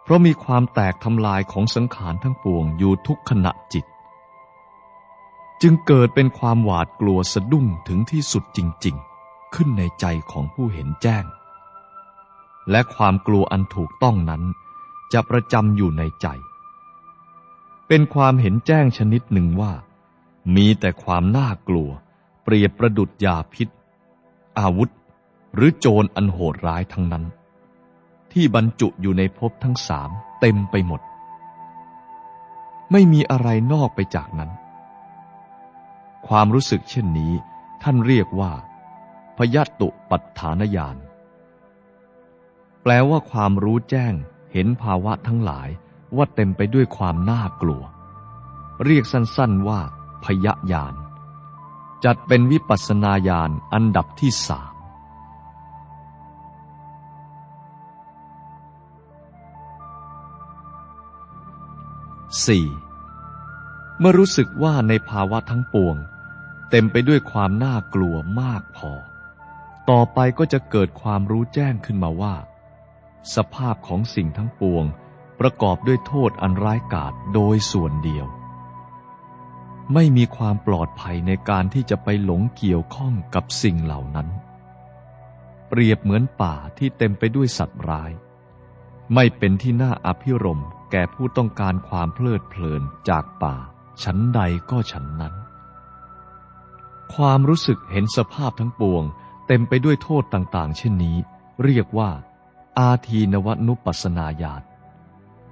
[0.02, 3.84] เพราะมีความแตกทำลายของสังขารทั้งปวงอยู่ทุกขณะจิต
[5.62, 9.15] จึงเกิดเป็นความหวาดกลัวสะดุ้งถึงที่สุดจริง ๆ
[9.56, 11.24] ขึ้นในใจของผู้เห็นแจ้ง
[12.70, 14.42] และความกลัวอันถูกต้องนั้น
[15.12, 16.26] จะประจำอยู่ในใจ
[17.88, 19.72] เป็นความเห็นแจ้งชนิดหนึ่งว่า
[20.56, 21.90] มีแต่ความน่ากลัว
[22.42, 23.68] เปรียบประดุดยาพิษ
[24.58, 24.90] อาวุธ
[25.54, 27.24] หรือโจรอันโหดร้ายทั้งนั้น
[28.32, 31.00] ที่บรรจุอยู่ในภพทั้งสามเต็มไปหมด
[32.92, 34.50] ไม่มีอะไรนอกไปจากนั้น
[36.28, 37.32] ความรู้สึกเช่นนี้
[37.82, 38.52] ท่านเรียกว่า
[39.36, 40.96] พยัตตุปัฏฐานญาณ
[42.82, 44.14] แปลว่าความรู้แจ้ง
[44.52, 45.68] เห็นภาวะทั้งหลาย
[46.16, 47.82] ว่าเต็มไปด้วยความน่ากลัว
[48.84, 49.80] เรียกสั้นๆว่า
[50.24, 50.94] พยญาณ
[52.04, 54.74] จัดเป็นวิปัสนาญาณอันดับที่สาม
[62.46, 62.66] สี่
[63.98, 65.96] เมื่อรู้สึกว่าในภาวะทั้งปวง
[66.70, 68.92] เต็มไปด้วยความน่ากลัวมากพอ
[69.90, 72.34] ต่อไปก็จะเกิดความรู้แจ้งขึ้นมาว่า
[73.34, 74.84] สภาพของสิ่งทั้งปวง
[75.40, 78.26] ประกอบด้วยโทษอันร้ายกาจโดยส่วนเดียว
[79.94, 84.28] ไม่มีความปลอดภัยในการที่จะไปหลงเกี่ยวข้องกับสิ่งเหล่านั้น
[85.68, 88.12] เปรียบเหมือนป่าที่เต็มไปด้วยสัตว์ร้าย
[89.14, 93.56] ไม่เป็นที่น่าอภิรมแก่ผู้ต้องการความเพลิดเพลินจากป่า
[94.02, 95.34] ชั้นใดก็ชั้นนั้น
[97.14, 99.04] ความรู้สึกเห็นสภาพทั้งปวง
[99.46, 101.16] เต็มไปด้วยโทษต่างๆ เช่นนี้
[101.64, 102.10] เรียกว่า
[102.78, 104.62] อาทีนวนุปัสนาญาณ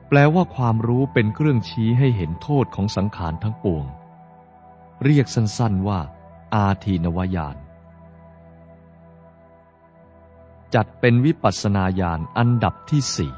[0.09, 3.85] แปลว่าความรู้เป็นเครื่องชี้ให้เห็นโทษของสังขารทั้งปวง
[5.05, 6.01] เรียกสั้นๆว่า
[6.55, 7.57] อาทีนวญาณ
[10.75, 13.33] จัดเป็นวิปัสนาญาณอันดับที่สี่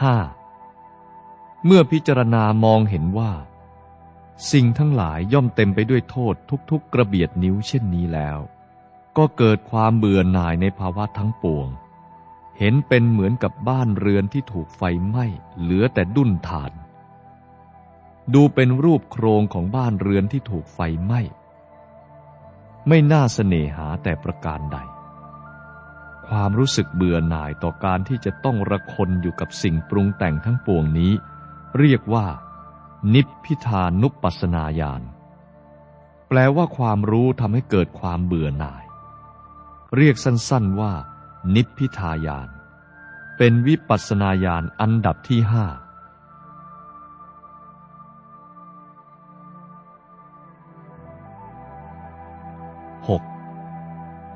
[0.00, 0.16] ห้า
[1.64, 3.32] เมื่อพิจารณามองเห็นว่า
[4.52, 6.34] สิ่งทั้งหลายย่อมเต็มไปด้วยโทษ
[6.70, 8.38] ทุกๆกระเบียดนิ้วเช่นนี้แล้ว
[9.16, 11.68] ก็เกิดความเบื่อหน่ายในภาวะทั้งปวง
[12.58, 15.26] เห็นเป็นเหมือนกับบ้านเรือนที่ถูกไฟไหม้
[15.60, 16.72] เหลือแต่ดุ้นฐาน
[18.34, 21.20] ดูเป็นรูปโครงของบ้านเรือนที่ถูกไฟไหม้
[22.88, 24.78] ไม่น่าเสน่หาแต่ประการใด
[26.26, 31.12] ความรู้สึกเบื่อหน่ายต่อการที่จะต้องระคนอยู่กับสิ่งปรุงแต่งทั้งปวงนี้
[31.78, 32.26] เรียกว่า
[33.14, 35.02] นิพพิทานุปัสนาญาณ
[36.28, 38.84] แปลว่าความรู้ทำให้เกิดความเบื่อหน่าย
[39.96, 40.92] เรียกสั้นๆว่า
[41.54, 42.48] นิพพิทายาน
[43.36, 45.66] เป็นวิปัสนาญาณอันดับที่ห้า
[53.08, 53.22] หก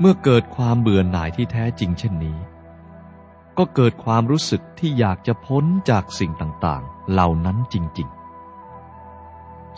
[0.00, 2.38] เมื่อเกิดความเบื่อหน่ายที่แท้จริงเช่นนี้
[3.58, 8.21] ก็เกิดความรู้สึกที่อยากจะพ้นจากสิ่งต่างๆ เหล่านั้นจริง ๆ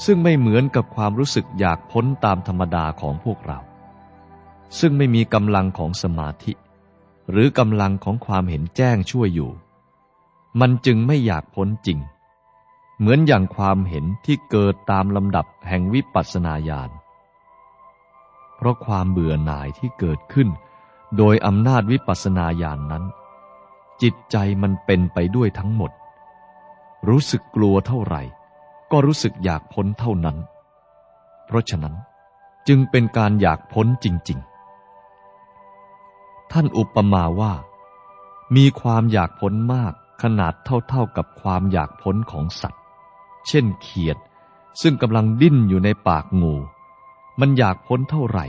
[0.04, 3.58] ซึ่งไม่เหมือนกับความรู้สึกอยากพ้นตามธรรมดาของพวกเรา
[4.78, 6.52] ซึ่งไม่มีกำลังของสมาธิ
[7.30, 9.50] หรือกำลังของความเห็นแจ้งช่วยอยู่
[10.60, 11.98] มันจึงไม่อยากพ้นจริง
[12.98, 16.90] เหมือนอย่างความเห็นที่เกิดตามลำดับแห่งวิปัสสนาญาณ
[18.56, 20.48] เพราะความเบื่อหน่ายที่เกิดขึ้น
[21.16, 23.04] โดยอำนาจวิปัสสนาญาณนนั้น
[24.02, 25.92] จิตใจมันเป็นไปด้วยทั้งหมด
[27.08, 28.22] รู้สึกกลัวเท่าไหร่
[28.96, 30.36] ก็รู้สึกอยากพ้นเท่านั้น
[31.46, 31.94] เพราะฉะนั้น
[32.68, 34.38] จึงเป็นการอยากพ้นจริง
[35.24, 37.52] ๆ ท่านอุปมาว่า
[38.56, 42.82] มีความอยากพ้นมากขนาดเท่าๆกับความอยากพ้นของสัตว์
[43.48, 44.16] เช่นเขียด
[44.82, 46.54] ซึ่งกำลังดิ้นอยู่ในปากงู
[47.40, 48.46] มันอยากพ้นเท่าไหร่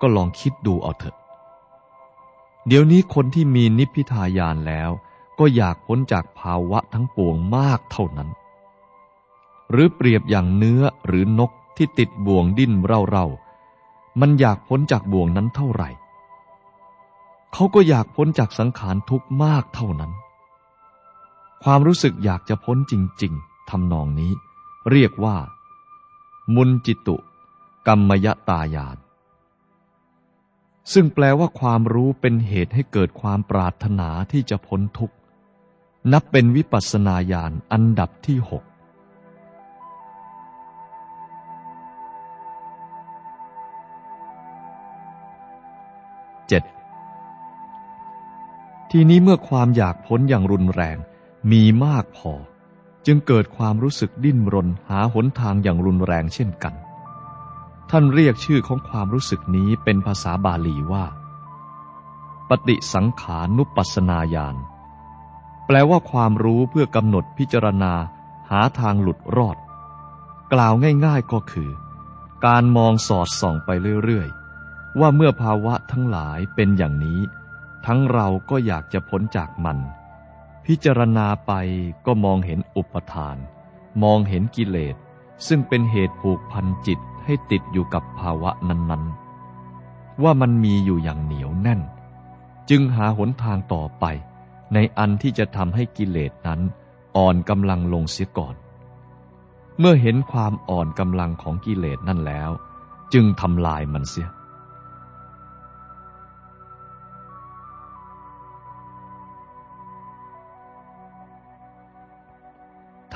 [0.00, 1.16] ก็ลองคิดดูเอาเถอะ
[2.66, 4.90] เดี๋ยวนี้คนที่มีนิพพิทายานแล้ว
[5.38, 8.30] ก็อยากพ้นจากภาวะทั้งปวงมากเท่านั้น
[9.74, 15.90] หรือเปรียบอย่างเนื้อหรือนกที่ติดบ่วงดิ้นเร่าๆ มันอยากพ้นจากบ่วงนั้นเท่าไหร่
[17.52, 20.12] เขาก็อยากพ้นจากสังขารทุกข์มากเท่านั้น
[21.64, 24.32] ความรู้สึกอยากจะพ้นจริง ๆทำนองนี้
[24.90, 25.36] เรียกว่า
[26.54, 27.16] มุนจิตุ
[27.86, 28.98] กรรมยตายาน
[30.92, 35.16] ซึ่งแปลว่าความรู้เป็นเหตุให้เกิดความปรารถนาที่จะพ้นทุกข์
[36.12, 38.64] นับเป็นวิปัสสนาญาณอันดับที่หก
[46.48, 46.62] เจ็ด
[48.90, 50.96] ทีนี้เมื่อความอยากพ้นอย่างรุนแรง
[51.50, 52.32] มีมากพอ
[53.06, 56.74] จึงเกิดความรู้สึกดิ้นรนหาหนทางอย่างรุนแรงเช่นกัน
[57.90, 61.04] ท่านเรียกชื่อของความรู้สึกนี้เป็นภาษาบาลีว่า
[62.48, 64.56] ปฏิสังขานุปัสนาญาณ
[65.66, 67.92] แปลว่าความรู้เพื่อกำหนดพิจารณา
[68.50, 69.56] หาทางหลุดรอด
[70.52, 70.74] กล่าว
[71.06, 71.70] ง่ายๆก็คือ
[72.46, 73.70] การมองสอดส่องไป
[74.04, 74.43] เรื่อยๆ
[75.00, 77.20] ว่าเมื่อภาวะทั้งหลายเป็นอย่างนี้
[77.86, 79.78] ทั้งเราก็อยากจะพ้นจากมัน
[80.66, 81.52] พิจารณาไป
[82.06, 83.36] ก็มองเห็นอุปทาน
[84.02, 84.96] มองเห็นกิเลส
[85.46, 91.80] ซึ่งเป็นเหตุผูกพันจิตให้ติดอยู่กับภาวะนั้นๆ ว่ามันมีอยู่อย่างเหนียวแน่น
[92.70, 94.04] จึงหาหนทางต่อไป
[94.74, 96.60] ในอันที่จะทำให้กิเลสนั้น
[97.16, 98.54] อ่อนกำลังลงเสียก่อน
[99.78, 102.50] เมื่อเห็นความอ่อนกำลังของกิเลสนั่นแล้ว
[103.12, 104.28] จึงทำลายมันเสีย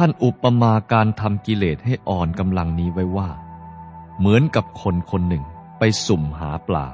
[0.00, 3.30] ท่านอุปมาการทำกิเลสให้อ่อนกำลังนี้ไว้ว่า
[4.18, 5.44] เหมือนกับคนคนหนึ่ง
[5.78, 6.86] ไปสุ่มหาปลา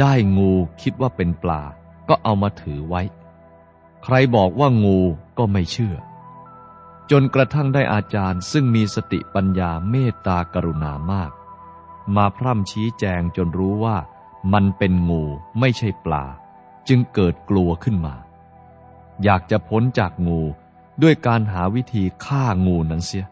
[0.00, 0.52] ได้งู
[0.82, 1.62] คิดว่าเป็นปลา
[2.08, 3.02] ก็เอามาถือไว้
[4.04, 4.98] ใครบอกว่างู
[5.38, 5.96] ก็ไม่เชื่อ
[7.10, 11.32] จนกระทั่งได้อาจารย์ซึ่งมีสติปัญญาเมตตากรุณามาก
[12.16, 13.96] มาพร่ำชี้แจงจนรู้ว่า
[14.52, 15.22] มันเป็นงู
[15.58, 16.24] ไม่ใช่ปลา
[16.88, 18.14] จึงเกิดกลัวขึ้นมา
[19.22, 20.42] อยากจะพ้นจากงู
[21.02, 23.26] ด้วยการหาวิธีฆ่างูนั้นเสีย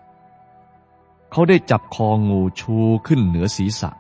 [1.30, 3.90] เขาได้จับคองูชูขึ้นเหนือศีรษะ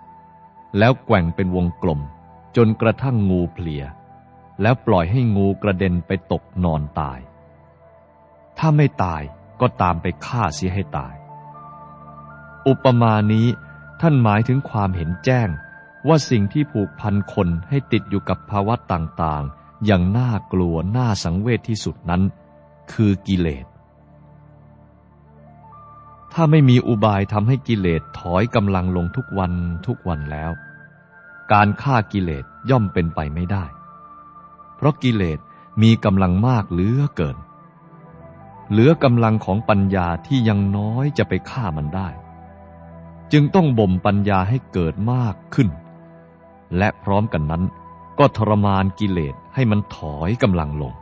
[0.78, 2.00] แล้วแกว่งเป็นวงกลม
[2.56, 3.84] จนกระทั่งงูเพลีย
[4.62, 7.18] แล้วปล่อยให้งูกระเด็นไปตกนอนตาย
[8.58, 9.22] ถ้าไม่ตาย
[9.60, 11.14] ก็ตามไปฆ่าเสียให้ตาย
[12.68, 13.46] อุปมานี้
[14.00, 15.48] ท่านหมายถึงความเห็นแจ้ง
[16.08, 22.22] ว่าสิ่งที่ผูกพันคนให้ติดอยู่กับภาวะต่างๆ อย่างน่ากลัวน่าสังเวชที่สุดนั้น
[22.92, 23.66] คือกิเลส
[26.32, 29.52] ถ้าไม่มีอุบายทำให้กิเลสถอยกำลังลงทุกวัน
[29.86, 30.50] ทุกวันแล้ว
[31.52, 33.64] การฆ่ากิเลสย่อมเป็นไปไม่ได้
[34.76, 35.38] เพราะกิเลส
[35.82, 37.36] มีกำลังมากเหลือเกิน
[38.70, 42.08] เหลือกำลังของปัญญาที่ยังน้อยจะไปฆ่ามันได้
[43.32, 45.68] จึงต้องบ่มปัญญาให้เกิดมากขึ้น
[46.78, 47.62] และพร้อมกันนั้น
[48.18, 50.94] ก็ทรมานกิเลสให้มันถอยกำลังลง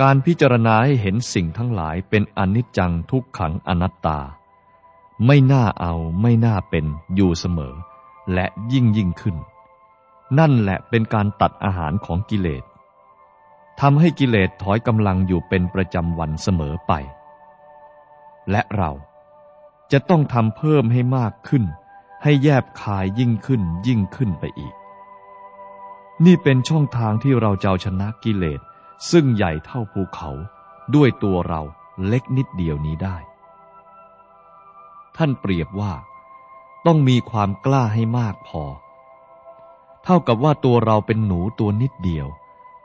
[0.00, 4.20] การพิจารณาให้เห็นสิ่งทั้งหลายเป็นอนิจจังทุกขังอนัตตา
[5.26, 7.74] ไม่น่าเอาไม่น่าเป็นอยู่เสมอ
[8.32, 9.36] และยิ่งยิ่งขึ้น
[10.38, 12.64] นั่นแหละเป็นการตัดอาหารของกิเลส
[13.80, 16.92] ทำให้กิเลสถอยกำลังอยู่เป็นประจำวันเสมอไป
[18.50, 18.90] และเรา
[19.92, 21.64] จะต้องทำเพิ่มให้มากขึ้น
[22.22, 24.74] ให้แยบคายยิ่งขึ้นยิ่งขึ้นไปอีก
[26.24, 28.60] นี่เป็นช่องทางที่เราจะชนะกิเลส
[29.10, 30.30] ซึ่งใหญ่เท่าภูเขา
[30.94, 31.62] ด้วยตัวเรา
[32.06, 33.16] เล็กนิดเดียวนี้ได้
[35.16, 35.92] ท่านเปรียบว่า
[36.86, 38.62] ต้องมีความกล้าให้มากพอ
[40.04, 42.26] เท่ากับว่าตัวเราเป็นหนูตัวนิดเดียว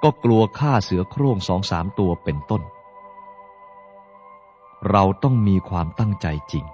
[0.04, 2.62] ก็กลัวฆ่าเสือโคร่งสองสามตัวเป็นต้น
[4.90, 6.66] เราต้องมีความตั้งใจจริง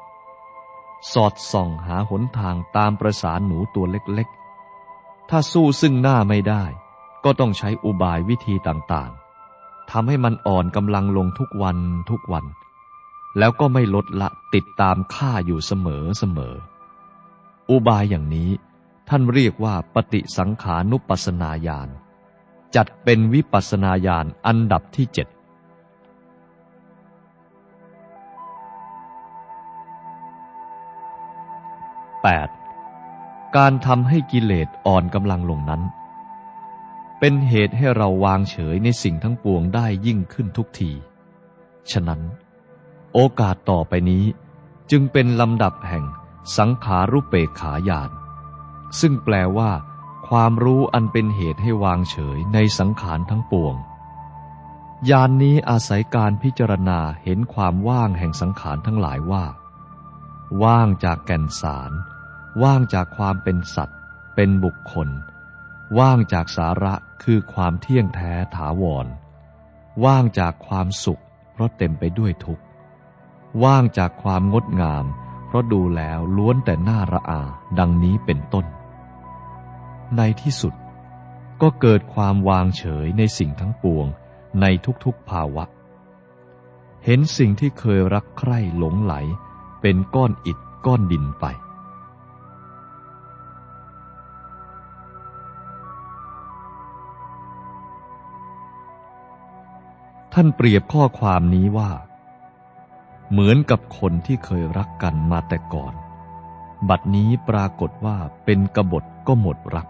[1.13, 6.63] สอดส่องหาหนทางตามประสานหนูตัวเล็กๆ ถ้าสู้ซึ่งหน้าไม่ได้
[7.23, 9.22] ก็ต้องใช้อุบายวิธีต่างๆ
[9.91, 11.77] ทำให้มันอ่อนกำลังลงทุกวัน
[12.09, 12.45] ทุกวัน
[13.37, 16.53] แล้วก็ไม่ลดละติดตามข้าอยู่เสมอเสมอ
[17.69, 18.49] อุบายอย่างนี้
[19.09, 21.89] ท่านเรียกว่าปฏิสังขานุปัสนาญาณ
[22.75, 25.27] จัดเป็นวิปัสนาญาณอันดับที่เจ็ด
[32.23, 33.55] 8.
[33.57, 35.81] การทำให้กิเลสอ่อนกำลังลงนั้น
[37.25, 40.91] เป็นเหตุให้เราวางเฉยในสิ่งทั้งปวงได้ยิ่งขึ้นทุกที
[41.91, 42.21] ฉะนั้น
[43.13, 44.25] โอกาสต่อไปนี้
[44.91, 46.05] จึงเป็นลำดับแห่ง
[46.57, 48.11] สังขารุเปกขายาน
[48.99, 49.71] ซึ่งแปลว่า
[50.27, 53.75] ความรู้อันเป็นเหตุให้วางเฉยในสังขารทั้งปวง
[55.09, 59.45] ยานนี้อาศัยการพิจารณาเห็นความว่างแห่งสังขารทั้งหลายว่า
[60.63, 61.91] ว่างจากแก่นสาร
[62.63, 63.99] ว่างจากความเป็นสัตว์
[64.35, 65.09] เป็นบุคคล
[65.99, 69.07] ว่างจากสาระคือความเที่ยงแท้ถาวร
[70.05, 71.21] ว่างจากความสุข
[71.51, 72.63] เพราะเต็มไปด้วยทุกข์
[73.63, 75.05] ว่างจากความงดงาม
[75.45, 77.41] เพราะดูแล้วล้วนแต่น่าระอา
[77.79, 78.65] ดังนี้เป็นต้น
[80.17, 80.73] ในที่สุด
[81.61, 84.07] ก็เกิดความวางเฉยในสิ่งทั้งปวง
[84.61, 84.65] ใน
[85.05, 85.63] ทุกๆภาวะ
[87.05, 89.13] เห็นสิ่งที่เคยรักใคร่หลงไหล
[89.81, 91.45] เป็นก้อนอิฐก้อนดินไป
[100.33, 101.91] ท่านเปรียบข้อความนี้ว่า
[103.31, 105.93] เหมือนกับคนที่เคยรักกันมาแต่ก่อน
[106.89, 109.87] บัดนี้ปรากฏว่าเป็นกบฏก็หมดรัก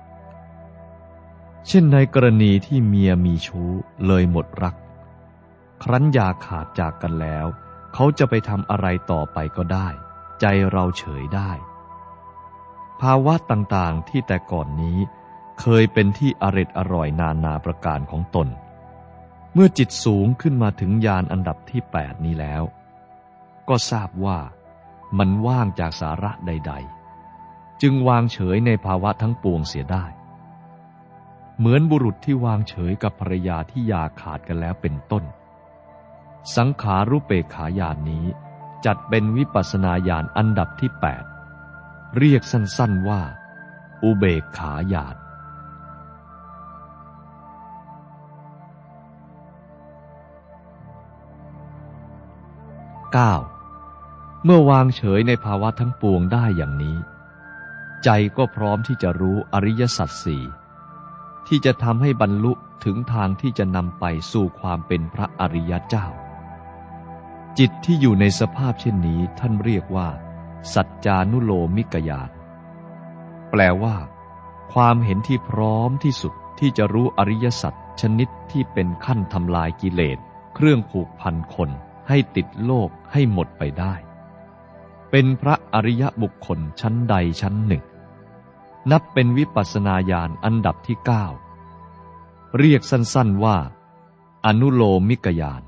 [1.68, 3.72] เช่นในกรณีที่เมียมีชู้
[4.06, 4.76] เลยหมดรัก
[5.84, 7.46] ครั้นยาขาดจากกันแล้ว
[7.94, 9.88] เขาจะไปทำอะไรต่อไปก็ได้
[10.41, 11.52] ใจเราเฉยได้
[13.02, 14.98] ภาวะต่างๆที่แต่ก่อนนี้
[15.60, 18.48] เคยเป็นที่อร็ดอร่อยนานาประการของตน
[19.54, 22.64] เมื่อจิตสูงขึ้นมาถึงยานอันดับที่แปดนี้แล้ว
[23.70, 24.39] ก็ทราบว่า
[25.18, 26.74] มันว่างจากสาระใด
[27.28, 30.06] ๆ จึงวางเฉยในภาวะทั้งปวงเสียได้
[31.58, 35.24] เหมือนบุรุษที่วางเฉยกับภรรยาที่ยาขาดกันแล้วเป็นต้น
[36.56, 38.26] สังขารุเปขายานนี้
[38.86, 41.24] จัดเป็นวิปัสนาญาณอันดับที่แปด
[42.18, 43.22] เรียกสั้นๆว่า
[44.04, 45.16] อุเบกขาญาณ
[53.20, 54.45] 9.
[54.45, 56.97] เมื่อวางเฉยในภาวะทั้งปวงได้อย่างนี้
[58.03, 60.43] ใจก็พร้อมที่จะรู้อริยสัจสี่
[61.47, 62.53] ที่จะทำให้บรรลุ
[62.84, 66.07] ถึงทางที่จะนำไปสู่ความเป็นพระอริยเจ้า
[67.57, 70.09] จิตที่อยู่ในสภาพเช่นนี้ท่านเรียกว่า
[70.74, 72.30] สัจจานุโลมิกยาน
[73.51, 73.95] แปลว่า
[74.74, 80.18] ความเห็นที่พร้อมที่สุดที่จะรู้อริยสัจชนิดที่เป็นขั้นทำลายกิเลส
[80.55, 81.70] เครื่องผูกพันคน
[82.08, 83.93] ให้ติดโลกให้หมดไปได้
[85.12, 87.84] เป็นพระอริยบุคคลชั้นใดชั้นหนึ่ง
[88.91, 91.26] นับเป็นวิปัสนาญาณอันดับที่เก้า
[92.58, 93.58] เรียกสั้นๆว่า
[94.45, 95.64] อนุโลมิกญาณ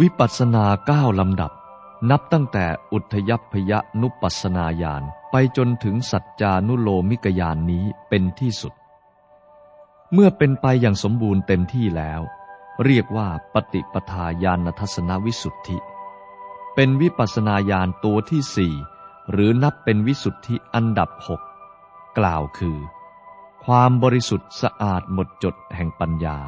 [0.00, 1.52] วิปัสสนาเก้าลำดับ
[2.10, 8.74] นับตั้งแต่อุทยพยนุปัสนาญาณไปจนถึงสัจจานุโลมิกญาณนนี้เป็นที่สุด
[10.16, 12.20] เมื่อเป็นไปอย่างสมบูรณ์เต็มที่แล้ว
[12.84, 15.78] เรียกว่าปฏิปทาญาณทัศนวิสุทธิ
[16.74, 18.74] เป็นวิปัสนาญาณตัวที่สี่
[19.30, 21.42] หรือนับเป็นวิสุทธิอันดับหก
[22.18, 22.78] กล่าวคือ
[23.64, 26.38] ความบริสุทธิ์สะอาดหมดจดแห่งปัญญา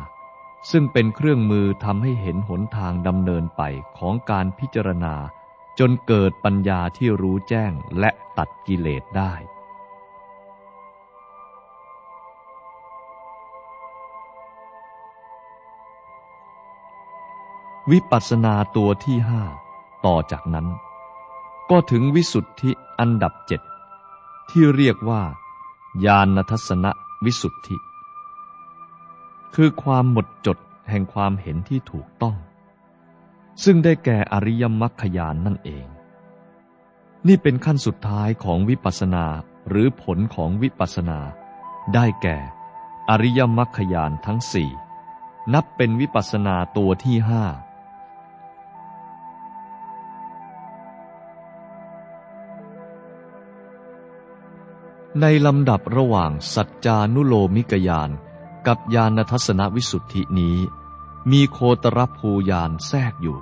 [0.70, 3.62] ซึ่งเป็นเครื่องมือทำให้เห็นหนทางดำเนินไป
[3.98, 5.14] ของการพิจารณา
[5.78, 9.34] จนเกิดปัญญาที่รู้แจ้งและตัดกิเลสได้
[17.92, 19.42] วิปัสนาตัวที่ห้า
[20.06, 20.66] ต่อจากนั้น
[21.70, 23.60] ก็ถึงวิสุทธิอันดับเจ็ด
[24.50, 25.22] ที่เรียกว่า
[26.04, 26.86] ญาณทัศน
[27.24, 27.76] วิสุทธิ
[29.54, 30.58] คือความหมดจด
[30.90, 32.36] แห่งความเห็นที่ถูกต้อง
[33.64, 35.86] ซึ่งได้แก่อริยมรรคญาณนนั่นเอง
[37.26, 39.26] นี่เป็นขั้นสุดท้ายของวิปัสนา
[39.68, 41.20] หรือผลของวิปัสนา
[41.94, 42.38] ได้แก่
[43.10, 44.70] อริยมรรคญาณทั้งสี่
[45.54, 47.44] นับเป็นวิปัสนาตัวที่ห้า
[55.22, 58.10] ในลำดับระหว่างสัจจานุโลมิกยาน
[58.66, 60.56] กับญาณทัศนวิสุทธินี้
[61.30, 63.38] มีโคตรภูยานแทรกอยู่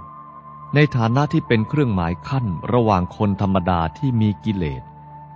[0.74, 4.82] ในฐานะที่เป็นเครื่องหมายขั้นระหว่างคนธรรมดาที่มีกิเลส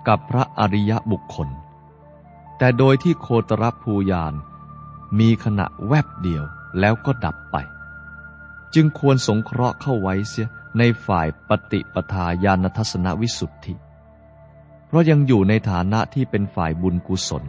[0.09, 1.49] กับพระอริยบุคคล
[2.59, 4.34] แต่โดยที่โคตรภูยาน
[5.18, 6.45] มีขณะแวบเดียว
[6.80, 7.57] แล้วก็ดับไป
[8.74, 13.74] จึงควรสงเคราะห์เข้าไว้เสียในฝ่ายปฏิปทาญาณทัศนวิสุทธิ
[14.89, 17.45] เพราะยังอยู่ในฐานะที่เป็นฝ่ายบุญกุศล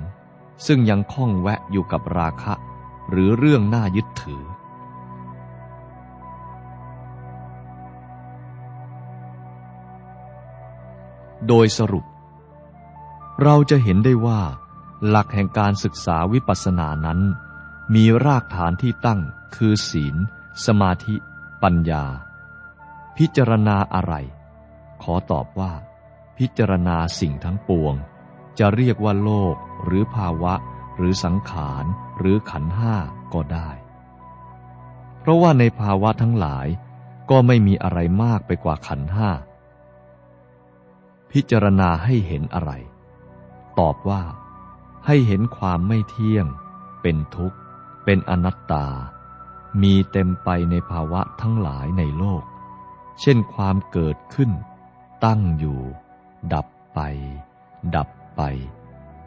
[0.66, 2.54] ซึ่งยังคล้องแวะอยู่กับราคะ
[3.10, 4.44] หรือเรื่องน่ายึดถือ
[11.48, 12.06] โดยสรุป
[13.44, 14.42] เราจะเห็นได้ว่า
[15.08, 17.20] หลักแห่งการศึกษาวิปัสสนานั้น
[17.96, 19.20] มีรากฐานที่ตั้ง
[19.56, 20.16] คือศีล
[20.66, 21.16] สมาธิ
[21.64, 22.06] ปัญญา
[23.18, 24.14] พิจารณาอะไร
[25.04, 25.72] ขอตอบว่า
[26.40, 27.96] พิจารณาสิ่งทั้งปวง
[28.60, 30.54] จะเรียกว่าโลก หรือภาวะ
[30.96, 31.86] หรือสังขาร
[32.18, 32.96] หรือขันห้า
[33.34, 33.70] ก็ได้
[35.20, 36.68] เพราะว่าในภาวะทั้งหลาย
[37.30, 39.30] ก็ไม่มีอะไรมากไปกว่าขันห้า
[41.32, 42.72] พิจารณาให้เห็นอะไร
[43.80, 44.24] ตอบว่า
[45.06, 46.46] ให้เห็นความไม่เที่ยง
[47.02, 47.58] เป็นทุกข์
[48.06, 48.88] เป็นอนัตตา
[49.82, 52.44] มีเต็มไปในภาวะทั้งหลายในโลก
[53.22, 54.52] เช่นความเกิดขึ้น
[55.26, 55.82] ตั้งอยู่
[56.54, 57.00] ดับไป
[57.96, 58.42] ดับไป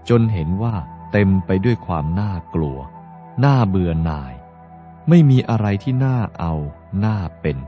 [0.08, 0.74] จนเห็นว่า
[1.12, 2.78] เต็มไปด้วยความน่ากลัว
[3.44, 4.32] น่าเบื่อหน่าย
[5.08, 6.54] ไม่มีอะไรที่น่าเอา
[7.04, 7.58] น่าเป็น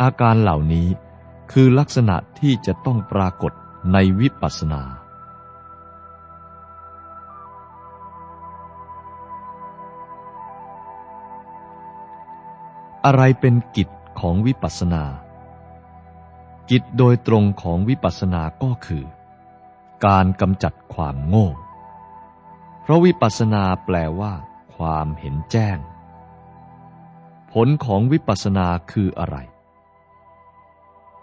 [0.00, 0.88] อาการเหล่านี้
[1.52, 3.52] คือลักษณะที่จะต้องปรากฏ
[3.92, 4.82] ในวิปัสสนา
[13.04, 13.88] อะไรเป็นกิจ
[14.20, 15.04] ของวิปัสสนา
[16.70, 19.04] กิจโดยตรงของวิปัสสนาก็คือ
[20.06, 21.48] การกำจัดความโง่
[22.82, 24.34] เพราะวิปัสสนาแปลว่า
[24.76, 25.78] ความเห็นแจ้ง
[27.52, 29.36] ผลของวิปัสสนาคืออะไร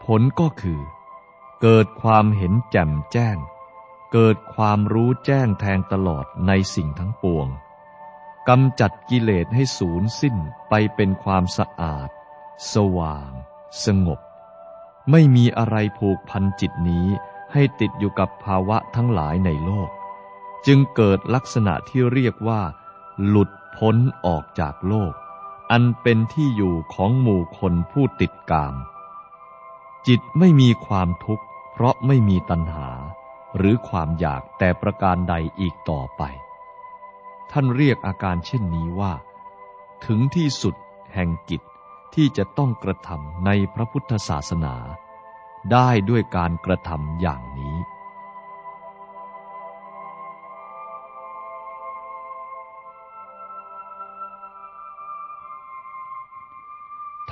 [0.04, 0.82] ผลก็คือ
[1.62, 3.38] เกิดความเห็นแจ่มแจ้ง
[4.14, 7.48] เกิดความรู้แจ้งแทงตลอดในสิ่งทั้งปวง
[8.50, 10.36] กำจัดกิเลสให้สูญสิ้น
[10.70, 12.10] ไปเป็นความสะอาด
[12.74, 13.32] สว่าง
[13.86, 14.20] สงบ
[15.12, 17.08] ไม่มีอะไรผูกพันจิตนี้
[17.54, 19.90] ให้ติดอยู่กับภาวะทั้งหลายในโลก
[20.66, 22.62] จึงเกิดลักษณะที่เรียกว่า
[23.28, 23.96] หลุดพ้น
[24.26, 25.14] ออกจากโลก
[25.72, 28.76] อันเป็นที่อยู่ของหมู่คนผู้ติดกาม
[30.08, 32.90] จิตไม่มีความทุกข์เพราะไม่มีตัณหา
[33.58, 36.22] หรือความอยากแต่ประการใดอีกต่อไป
[37.52, 39.14] ท่านเรียกอาการเช่นนี้ว่า
[40.06, 40.76] ถึงที่สุด
[41.14, 41.62] แห่งกิจ
[42.14, 44.76] ที่จะต้องกระทำในพระพุทธศาสนา
[45.72, 47.78] ได้ด้วยการกระทำอย่างนี้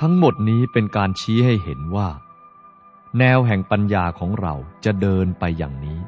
[0.00, 2.08] ทั้งหมดนี้เป็นการชี้ให้เห็นว่า
[3.18, 4.54] แนวแห่งปัญญาของเรา
[4.84, 6.00] จะเดินไปอย่างนี้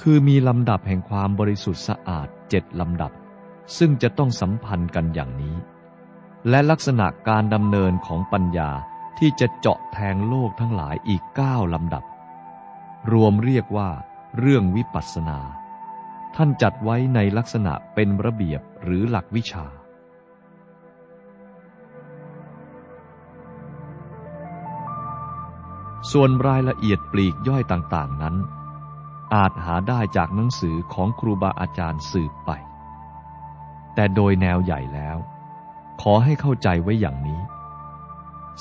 [0.00, 3.12] คือมีลำดับแห่งความบริสุทธิ์สะอาดเจ็ดลำดับ
[3.78, 5.56] ซึ่งจะต้องสัมพันธ์กันอย่างนี้
[6.48, 8.70] และลักษณะการดำเนินของปัญญา
[9.18, 12.04] ที่จะเจาะแทงโลกทั้งหลายอีกเก้าลำดับ
[13.12, 13.90] รวมเรียกว่า
[14.38, 15.38] เรื่องวิปัสสนา
[16.36, 19.66] ท่านจัดไว้ในลักษณะเป็นระเบียบหรือหลักวิชา
[26.12, 28.36] ส่วนรายละเอียดปลีกย่อยต่างๆนั้น
[29.34, 32.50] อาจหาได้จากหนังสือของครูบาอาจารย์สืบไป
[33.94, 35.11] แต่โดยแนวใหญ่แล้ว
[36.00, 37.40] ขอให้เข้าใจไว้อย่างนี้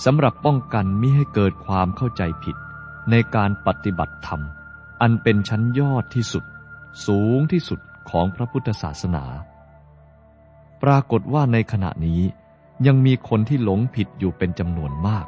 [0.03, 2.55] สำหรับป้องกันมิให้เกิดความเข้าใจผิด
[3.11, 4.41] ในการปฏิบัติธรรม
[5.01, 6.43] อันเป็นชั้นยอดที่สุด
[7.05, 7.79] สูงที่สุด
[8.09, 9.25] ของพระพุทธศาสนา
[10.84, 12.21] ปรากฏว่าในขณะนี้
[12.88, 15.25] ยังมีคนที่หลงผิดอยู่เป็นจำนวนมาก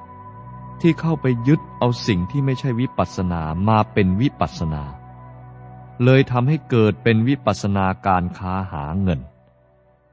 [0.81, 4.83] ที่เข้าไปยึดเอาสิ่งที่ไม่ใช่วิปัสสนามาเป็นวิปัสสนา
[6.03, 9.19] เลยทำให้เกิดเป็นวิปัสสนาการค้าหาเงิน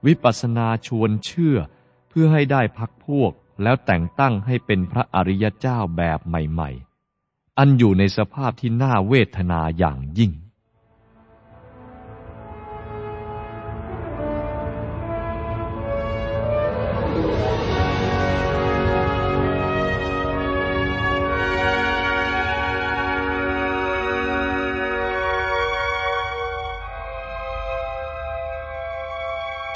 [0.06, 1.56] วิปัสสนาชวนเชื่อ
[2.12, 3.32] เพื่อให้ได้พักพวก
[3.62, 10.32] แล้วแต่งตั้งให้เป็นพระอริยเจ้าแบบใหม่ๆ อันอยู่ในสภาพที่น่าเวทนาอย่างยิ่ง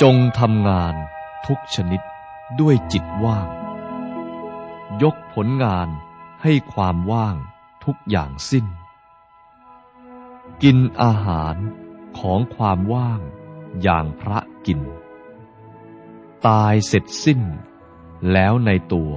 [0.02, 0.94] จงทำงาน
[1.46, 2.00] ทุกชนิด
[2.60, 3.48] ด้วยจิตว่าง
[5.02, 5.88] ยกผลงาน
[6.42, 7.36] ให้ความว่าง
[7.84, 8.66] ทุกอย่างสิ้น
[10.62, 11.56] กินอาหาร
[12.18, 13.20] ของความว่าง
[13.82, 14.80] อย่างพระกิน
[16.46, 17.40] ตายเสร็จสิ้น
[18.32, 19.12] แล้วในตัว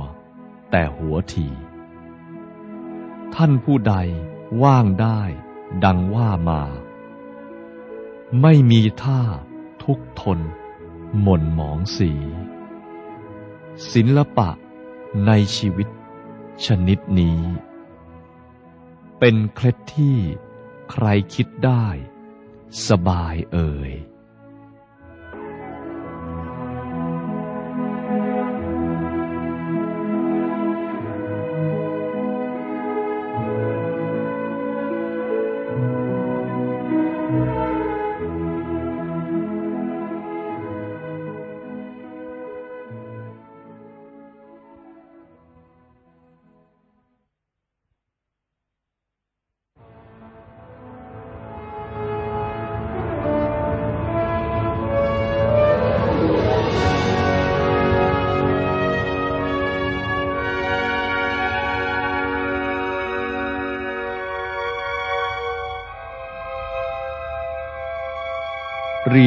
[0.71, 1.49] แต่หัวที
[3.35, 3.95] ท่านผู้ใด
[4.63, 5.21] ว่างได้
[5.85, 6.61] ดังว่ามา
[8.41, 9.21] ไม่มีท่า
[9.83, 10.39] ทุกทน
[11.21, 12.11] หม่นหมองสี
[13.91, 14.49] ศิลปะ
[15.27, 15.87] ในชีวิต
[16.65, 17.41] ชนิดนี้
[19.19, 20.17] เป็นเคล็ดที่
[20.91, 21.05] ใคร
[21.35, 21.87] คิดได้
[22.87, 23.91] สบายเอ่ย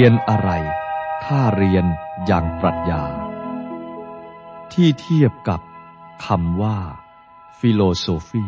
[0.02, 0.50] รียนอะไร
[1.24, 1.86] ถ้าเรียน
[2.26, 3.04] อย่างปรัชญา
[4.72, 5.60] ที่เทียบกับ
[6.26, 6.78] คำว่า
[7.58, 8.46] ฟิโลโซฟี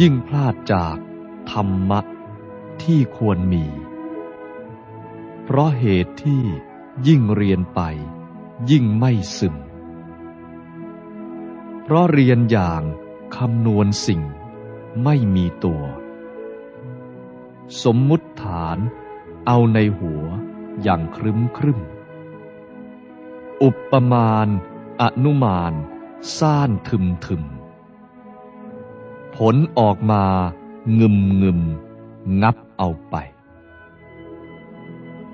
[0.00, 0.96] ยิ่งพลาดจาก
[1.52, 2.00] ธรรมะ
[2.82, 3.66] ที่ควรมี
[5.44, 6.44] เพราะเหตุที่
[7.08, 7.80] ยิ่งเรียนไป
[8.70, 9.56] ยิ่งไม่ซึม
[11.82, 12.82] เพราะเรียนอย่าง
[13.36, 14.22] คำนวณสิ่ง
[15.04, 15.82] ไม่มีตัว
[17.82, 18.78] สมมุติฐาน
[19.46, 20.22] เอาในหัว
[20.82, 21.80] อย่างครึ้มครึ้ม
[23.62, 24.48] อุปมาณ
[25.02, 25.72] อนุมาน
[26.36, 27.42] ซ่านทึมทึม
[29.36, 30.24] ผลออกมา
[30.98, 31.60] งึมงึม
[32.42, 33.16] งับเอาไป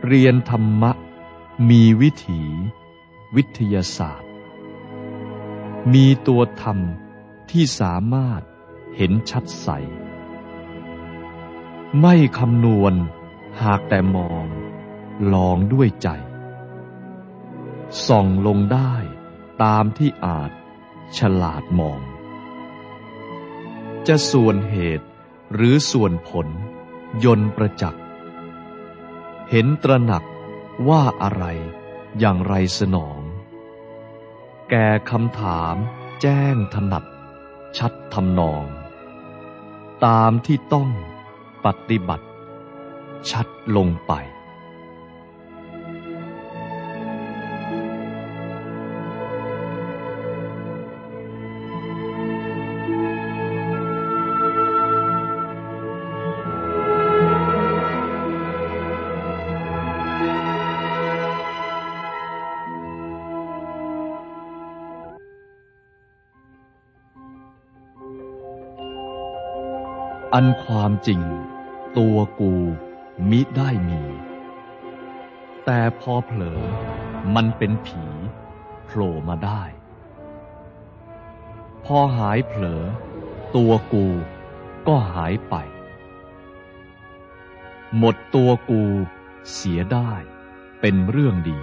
[0.07, 0.93] เรียนธรรมะ
[1.69, 2.41] มีวิถี
[3.37, 4.31] วิทยาศาสตร์
[5.93, 6.79] มีตัวธรรม
[7.51, 8.43] ที่สามารถ
[8.97, 9.69] เห็นชัดใส
[12.01, 12.95] ไม่คำนวณ
[13.61, 14.47] หากแต่มอง
[15.33, 16.09] ลองด้วยใจ
[18.07, 18.95] ส่องลงได้
[19.63, 20.51] ตามที่อาจ
[21.19, 22.01] ฉลาดมอง
[24.07, 25.07] จะส่วนเหตุ
[25.55, 26.49] หรือส่วนผล
[27.25, 28.03] ยนประจักษ์
[29.51, 30.25] เห็นตระหนัก
[30.89, 31.45] ว่าอะไร
[32.19, 33.21] อย่างไรสนอง
[34.71, 35.77] แก่คำถาม
[36.23, 37.05] แจ้งถนัด
[37.79, 38.65] ชัดทำนอง
[40.07, 40.91] ตามที่ต้อง
[41.65, 42.27] ปฏิบัติ
[43.31, 43.47] ชัด
[43.77, 44.13] ลงไป
[70.35, 71.21] อันความจริง
[71.99, 72.53] ตัวกู
[73.31, 74.03] มิได้มี
[75.65, 76.63] แต่พอเผลอ
[77.35, 78.05] มันเป็นผี
[78.85, 79.63] โผล่มาได้
[81.85, 82.85] พอหายเผลอ
[83.57, 84.07] ตัวกู
[84.89, 85.55] ก็หายไป
[87.99, 88.83] หมดตัวกู
[89.53, 90.13] เสียได้
[90.81, 91.61] เป็นเรื่องดี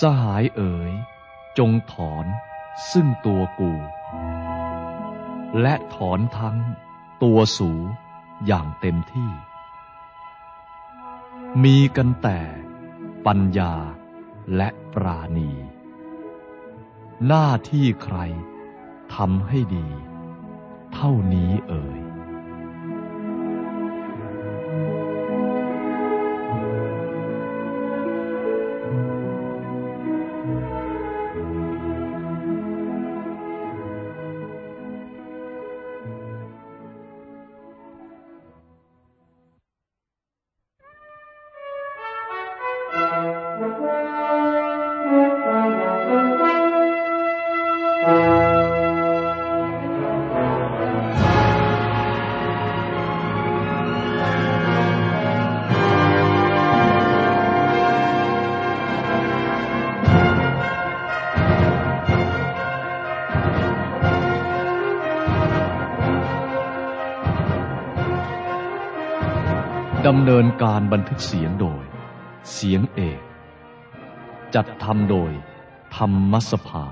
[0.00, 0.92] สหายเอ๋ย
[1.58, 2.26] จงถอน
[2.92, 3.72] ซึ่งตัวกู
[5.60, 6.58] และถอนทั้ง
[7.22, 7.72] ตัวสู
[8.46, 9.30] อย่างเต็มที่
[11.64, 12.40] มีกันแต่
[13.26, 13.74] ปัญญา
[14.56, 15.50] และปราณี
[17.26, 18.18] หน้าที่ใคร
[19.14, 19.88] ทำให้ดี
[20.94, 22.00] เท่านี้เอ่ย
[70.10, 71.84] ดำเนินการบันทึกเสียงโดย
[72.52, 73.20] เสียงเอก
[74.54, 75.32] จัดทำโดย
[75.96, 76.84] ธรรมสภา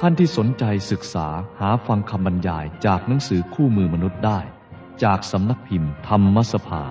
[0.00, 1.26] ท่านที่สนใจศึกษา
[1.60, 4.40] หาฟังคำบรรยายจากหนังสือคู่มือมนุษย์ได้
[5.04, 6.82] จากสำนักพิมพ์ธรรมสภา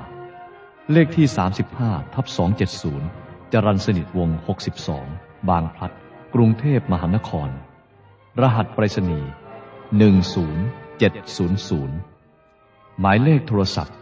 [0.91, 1.27] เลขที่
[1.71, 2.25] 35ทับ
[2.89, 4.29] 270 จรันสนิทวง
[4.89, 5.91] 62 บางพลัด
[6.33, 7.49] กรุงเทพมหานคร
[8.41, 9.29] รหัสไปรษณีย์
[10.01, 12.10] 10700
[13.03, 13.95] หมายเลขโทรศัพท์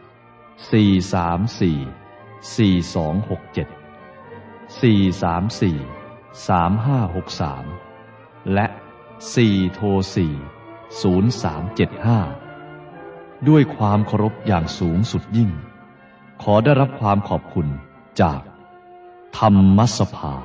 [0.72, 6.00] 434 4267 434
[6.48, 8.68] 3563 และ
[9.22, 10.18] 4 โทร 4
[11.02, 15.50] 0375 ด้วยความเคารพอย่างสูงสุดยิ่ง
[16.42, 17.68] ขอได้รับความขอบคุณ
[18.22, 18.42] จาก
[19.38, 20.36] ธรรมสภา